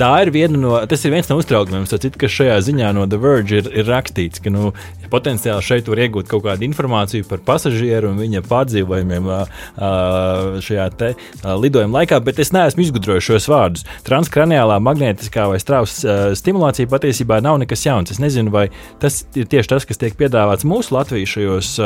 Tā 0.00 0.12
ir 0.24 0.32
viena 0.34 0.58
no, 0.58 0.74
tas 0.88 1.04
ir 1.04 1.14
viens 1.14 1.28
no 1.30 1.38
uztraukumiem, 1.40 1.86
citu, 1.90 2.16
kas 2.20 2.34
šajā 2.34 2.58
ziņā 2.68 2.92
no 2.96 3.06
The 3.10 3.20
Verge 3.20 3.62
ir, 3.62 3.70
ir 3.82 3.88
rakstīts, 3.90 4.42
ka 4.42 4.52
nu, 4.52 4.72
potenciāli 5.12 5.64
šeit 5.64 5.88
var 5.90 6.00
iegūt 6.06 6.30
kaut 6.30 6.44
kādu 6.46 6.66
informāciju 6.66 7.26
par 7.28 7.42
pasažieru 7.44 8.12
un 8.12 8.20
viņa 8.22 8.42
pārdzīvojumiem 8.48 9.28
šajā 10.64 10.86
te, 10.98 11.12
lidojuma 11.44 12.00
laikā, 12.00 12.20
bet 12.24 12.40
es 12.42 12.52
neesmu 12.54 12.86
izgudrojis 12.86 13.28
šos 13.28 13.48
vārdus. 13.52 13.86
Transkraniālā 14.06 14.78
magnētiskā 14.82 15.46
vai 15.50 15.60
strāvas 15.62 15.98
stimulācija 16.38 16.90
patiesībā 16.90 17.42
nav 17.44 17.60
nekas 17.62 17.84
jauns. 17.86 18.14
Es 18.14 18.20
nezinu, 18.22 18.52
vai 18.54 18.66
tas 19.02 19.22
ir 19.38 19.48
tieši 19.52 19.72
tas, 19.74 19.86
kas 19.88 20.00
tiek 20.00 20.16
piedāvāts 20.18 20.66
mūsu 20.68 20.96
Latvijas 20.96 21.76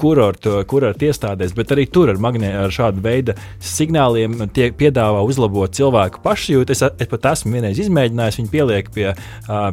kurortu, 0.00 0.56
kurortu 0.70 1.10
iestādēs, 1.10 1.54
bet 1.56 1.74
arī 1.74 1.86
tur 1.90 2.12
ar, 2.12 2.20
magnē, 2.22 2.54
ar 2.64 2.74
šādu 2.74 3.04
veidu 3.04 3.36
signāliem 3.64 4.46
tiek 4.56 4.76
piedāvā 4.78 5.22
uzlabot 5.26 5.74
cilvēku 5.74 6.22
pašjūtu. 6.24 6.74
Es, 6.74 6.84
es 6.98 7.10
pat 7.10 7.30
esmu 7.32 7.52
vienreiz 7.56 7.78
izmēģinājis, 7.84 8.38
viņi 8.40 8.52
pieliek 8.52 8.90
pie, 8.94 9.08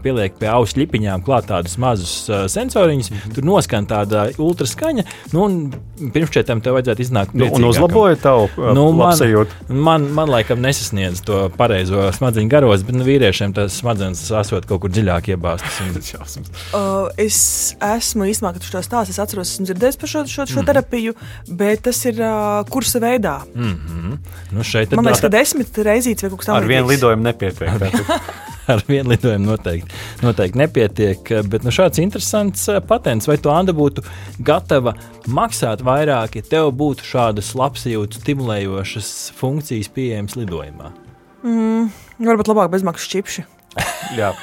pieliek 0.04 0.38
pie 0.40 0.50
auss 0.52 0.78
lipiņām 0.80 1.24
klāt 1.26 1.50
tādus 1.52 1.78
mazus 1.82 2.14
sensoriņus, 2.54 3.12
mm 3.12 3.18
-hmm. 3.18 3.36
tur 3.36 3.44
noskan 3.46 3.88
tāda 3.88 4.30
ultraskaņa, 4.38 5.04
nu, 5.34 5.44
un 5.44 6.12
pirms 6.14 6.32
četriem 6.34 6.62
tev 6.62 6.78
vajadzētu 6.78 7.02
iznākt. 7.02 7.34
Nu, 7.34 7.48
un 7.52 7.66
uzlaboja 7.70 8.16
tavu 8.16 8.50
nu, 8.74 8.92
man, 8.92 9.18
man, 9.70 10.08
man 10.14 10.30
laikam 10.30 10.62
nesasniedz 10.62 11.22
to 11.26 11.50
pareizo 11.58 12.08
smadzeņu 12.16 12.50
garos, 12.50 12.86
bet 12.88 12.96
nu, 12.96 13.06
vīriešiem 13.08 13.54
tas 13.56 13.78
smadzenes 13.82 14.24
esot 14.42 14.68
kaut 14.70 14.84
kur 14.84 14.94
dziļāk 14.94 15.32
iebāztas. 15.36 15.80
Un... 15.84 15.92
uh, 16.78 17.10
es 17.22 17.40
esmu 17.76 18.30
īstenībā, 18.32 18.54
kad 18.56 18.66
tu 18.66 18.72
to 18.74 18.84
stāsti, 18.86 19.16
es 19.16 19.22
atceros, 19.22 19.54
esmu 19.56 19.68
dzirdējis 19.70 20.00
par 20.02 20.14
šo, 20.14 20.24
šo, 20.26 20.32
šo 20.32 20.44
mm 20.44 20.62
-hmm. 20.62 20.70
terapiju, 20.72 21.16
bet 21.62 21.84
tas 21.88 22.06
ir 22.06 22.22
uh, 22.22 22.62
kursa 22.70 23.00
veidā. 23.00 23.42
Mm 23.56 23.64
-hmm. 23.64 24.18
nu, 24.52 24.96
man 24.96 25.06
liekas, 25.06 25.22
ka 25.22 25.30
desmit 25.30 25.78
reizītes 25.78 26.24
vai 26.24 26.30
kaut 26.30 26.40
kas 26.40 26.48
tāds. 26.48 26.56
Ar 26.56 26.68
vienu 26.68 26.88
lidojumu 26.88 27.11
nepietiek. 27.20 27.92
ar 28.72 28.82
vienu 28.88 29.12
lidojumu 29.12 29.52
noteikti, 29.52 29.96
noteikti 30.22 30.60
nepietiek. 30.62 31.32
Bet 31.50 31.66
nu, 31.66 31.74
šāds 31.74 32.02
interesants 32.04 32.68
eh, 32.72 32.82
patents, 32.88 33.30
vai 33.30 33.38
tu 33.42 33.52
Anna 33.54 33.76
būtu 33.76 34.04
gatava 34.48 34.96
maksāt 35.32 35.84
vairāk, 35.86 36.38
ja 36.40 36.48
tev 36.54 36.72
būtu 36.78 37.08
šādas 37.08 37.54
labsajūtas 37.58 38.22
stimulējošas 38.24 39.10
funkcijas 39.40 39.90
pieejamas 39.96 40.38
lidojumā? 40.40 40.94
Mm, 41.42 41.90
varbūt 42.22 42.52
labāk 42.52 42.72
bezmaksas 42.76 43.12
čipši. 43.12 43.48
Jā, 44.20 44.34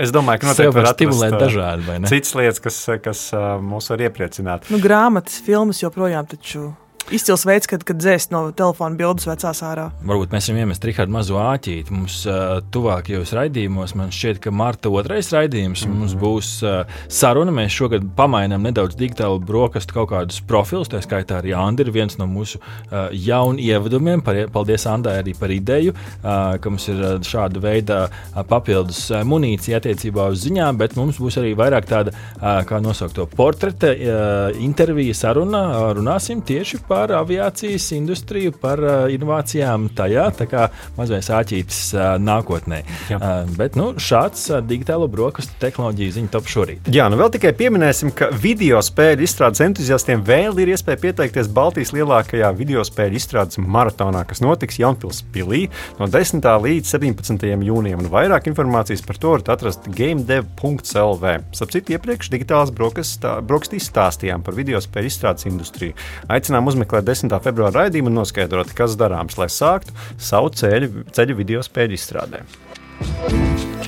es 0.00 0.12
domāju, 0.14 0.40
ka 0.40 0.48
noteikti 0.48 0.76
var 0.78 0.86
stimulēt 0.94 1.34
dažādi, 1.36 1.84
vai 1.84 1.98
ne? 2.00 2.08
Citas 2.08 2.32
lietas, 2.38 2.62
kas, 2.64 2.78
kas 3.04 3.26
mūs 3.60 3.90
var 3.92 4.06
iepriecināt. 4.08 4.70
Nu, 4.72 4.80
grāmatas, 4.80 5.42
filmas 5.44 5.82
joprojām 5.84 6.28
taču 6.30 6.70
izcils 7.10 7.44
veids, 7.48 7.66
kad, 7.70 7.82
kad 7.86 7.98
dzēst 7.98 8.32
no 8.32 8.44
telefona 8.56 8.96
bildes 8.98 9.26
vecās 9.28 9.62
ārā. 9.66 9.88
Varbūt 10.06 10.34
mēs 10.34 10.48
varam 10.48 10.60
iemest 10.62 10.84
Rihardu 10.86 11.14
mazo 11.14 11.38
āķīti. 11.40 11.94
Mums 11.94 12.18
uh, 12.28 12.60
tuvākajos 12.74 13.32
raidījumos, 13.36 13.94
man 13.98 14.12
šķiet, 14.14 14.40
ka 14.44 14.52
Marta 14.54 14.92
otrais 14.92 15.32
raidījums 15.34 15.84
mm 15.84 15.90
-hmm. 15.90 15.98
mums 15.98 16.14
būs 16.20 16.50
uh, 16.66 17.00
saruna. 17.08 17.52
Mēs 17.52 17.74
šogad 17.74 18.06
pamainām 18.16 18.62
nedaudz 18.68 18.96
digitālu 18.96 19.40
brokastu 19.40 19.94
kaut 19.94 20.10
kādus 20.10 20.40
profilus. 20.46 20.88
Tā 20.88 21.02
skaitā 21.02 21.40
arī 21.40 21.56
Andri 21.56 21.88
ir 21.88 21.92
viens 21.92 22.18
no 22.18 22.26
mūsu 22.26 22.58
uh, 22.58 23.08
jaunu 23.12 23.58
ievadumiem. 23.58 24.22
Par, 24.22 24.36
paldies 24.52 24.86
Andai 24.86 25.18
arī 25.22 25.34
par 25.38 25.50
ideju, 25.50 25.92
uh, 25.92 26.58
ka 26.60 26.70
mums 26.70 26.88
ir 26.88 27.00
uh, 27.00 27.20
šāda 27.20 27.60
veida 27.60 28.08
uh, 28.08 28.42
papildus 28.42 29.10
uh, 29.10 29.24
munīcija 29.24 29.80
attiecībā 29.80 30.28
uz 30.30 30.46
ziņām, 30.46 30.76
bet 30.76 30.96
mums 30.96 31.18
būs 31.18 31.38
arī 31.38 31.54
vairāk 31.56 31.88
tāda, 31.88 32.12
uh, 32.12 32.62
kā 32.64 32.80
nosaukt 32.80 33.14
to 33.14 33.26
portreta 33.26 33.92
uh, 33.92 34.62
intervija 34.62 35.14
saruna. 35.14 35.62
Uh, 35.62 35.96
runāsim 35.96 36.42
tieši 36.42 36.78
par 36.88 36.91
aviācijas 36.92 37.88
industriju, 37.96 38.54
par 38.62 38.82
uh, 38.82 38.94
inovācijām 39.12 39.88
tajā. 39.96 40.28
Tā 40.38 40.46
kā 40.50 40.66
mazais 40.96 41.30
āķītis 41.32 41.80
uh, 41.96 42.06
nākotnē. 42.22 42.82
Jā. 43.10 43.18
Uh, 43.18 43.52
bet 43.58 43.76
nu, 43.78 43.92
šāds 44.00 44.44
uh, 44.52 44.60
digitālo 44.64 45.08
brokastu 45.12 45.56
tehnoloģiju 45.62 46.16
ziņu 46.18 46.32
top 46.32 46.50
šorīt. 46.50 46.90
Jā, 46.92 47.08
nu 47.12 47.18
vēl 47.20 47.32
tikai 47.36 47.54
pieminēsim, 47.58 48.12
ka 48.16 48.30
video 48.42 48.80
spēļu 48.84 49.26
izstrādes 49.26 49.62
entuziastiem 49.64 50.24
vēl 50.26 50.60
ir 50.62 50.72
iespēja 50.74 51.00
pieteikties 51.06 51.50
Baltijas 51.52 51.94
lielākajā 51.96 52.52
video 52.58 52.84
spēļu 52.86 53.18
izstrādes 53.20 53.60
maratonā, 53.62 54.24
kas 54.28 54.42
notiks 54.44 54.80
Jaunpils 54.82 55.22
pilī 55.34 55.66
no 56.00 56.08
10. 56.10 56.44
līdz 56.66 56.94
17. 56.96 57.46
jūnijam. 57.68 58.02
Un 58.02 58.10
vairāk 58.12 58.48
informācijas 58.50 59.04
par 59.06 59.20
to 59.20 59.34
varat 59.34 59.52
atrast 59.56 59.88
gamedev.lv. 59.96 61.34
Sapcīt, 61.56 61.92
iepriekš 61.94 62.32
digitālās 62.32 62.72
brokastīs 62.74 63.88
stāstījām 63.90 64.44
par 64.44 64.56
video 64.58 64.80
spēļu 64.82 65.10
izstrādes 65.12 65.48
industriju. 65.50 65.96
Aicinām 66.32 66.68
uzmeklēt 66.82 67.06
10. 67.06 67.36
februāra 67.42 67.84
raidījumu 67.84 68.10
un 68.10 68.18
noskaidrot, 68.22 68.72
kas 68.74 68.96
darāms, 68.98 69.38
lai 69.38 69.48
sāktu 69.48 69.94
savu 70.18 70.50
ceļu, 70.50 71.06
ceļu 71.12 71.36
video 71.38 71.62
spēļu 71.62 71.96
izstrādē. 71.98 72.42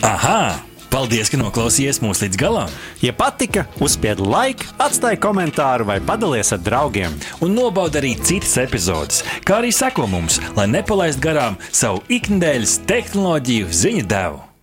Aha! 0.03 0.61
Paldies, 0.95 1.27
ka 1.27 1.41
noklausījāties 1.41 1.99
mūsu 2.05 2.29
līdz 2.29 2.39
galam! 2.39 2.71
Ja 3.03 3.11
patika, 3.19 3.65
uzspiediet 3.83 4.23
like, 4.23 4.69
atstājiet 4.79 5.25
komentāru 5.25 5.89
vai 5.89 5.99
padalieties 5.99 6.55
ar 6.55 6.63
draugiem. 6.63 7.19
Un 7.43 7.59
nobaudiet 7.59 7.99
arī 8.05 8.15
citas 8.23 8.55
epizodes, 8.63 9.25
kā 9.43 9.59
arī 9.59 9.75
sekot 9.75 10.07
mums, 10.13 10.39
lai 10.55 10.71
nepalaistu 10.71 11.27
garām 11.27 11.59
savu 11.75 12.05
ikdienas 12.07 12.79
tehnoloģiju 12.87 13.75
ziņu 13.75 14.07
devumu. 14.07 14.54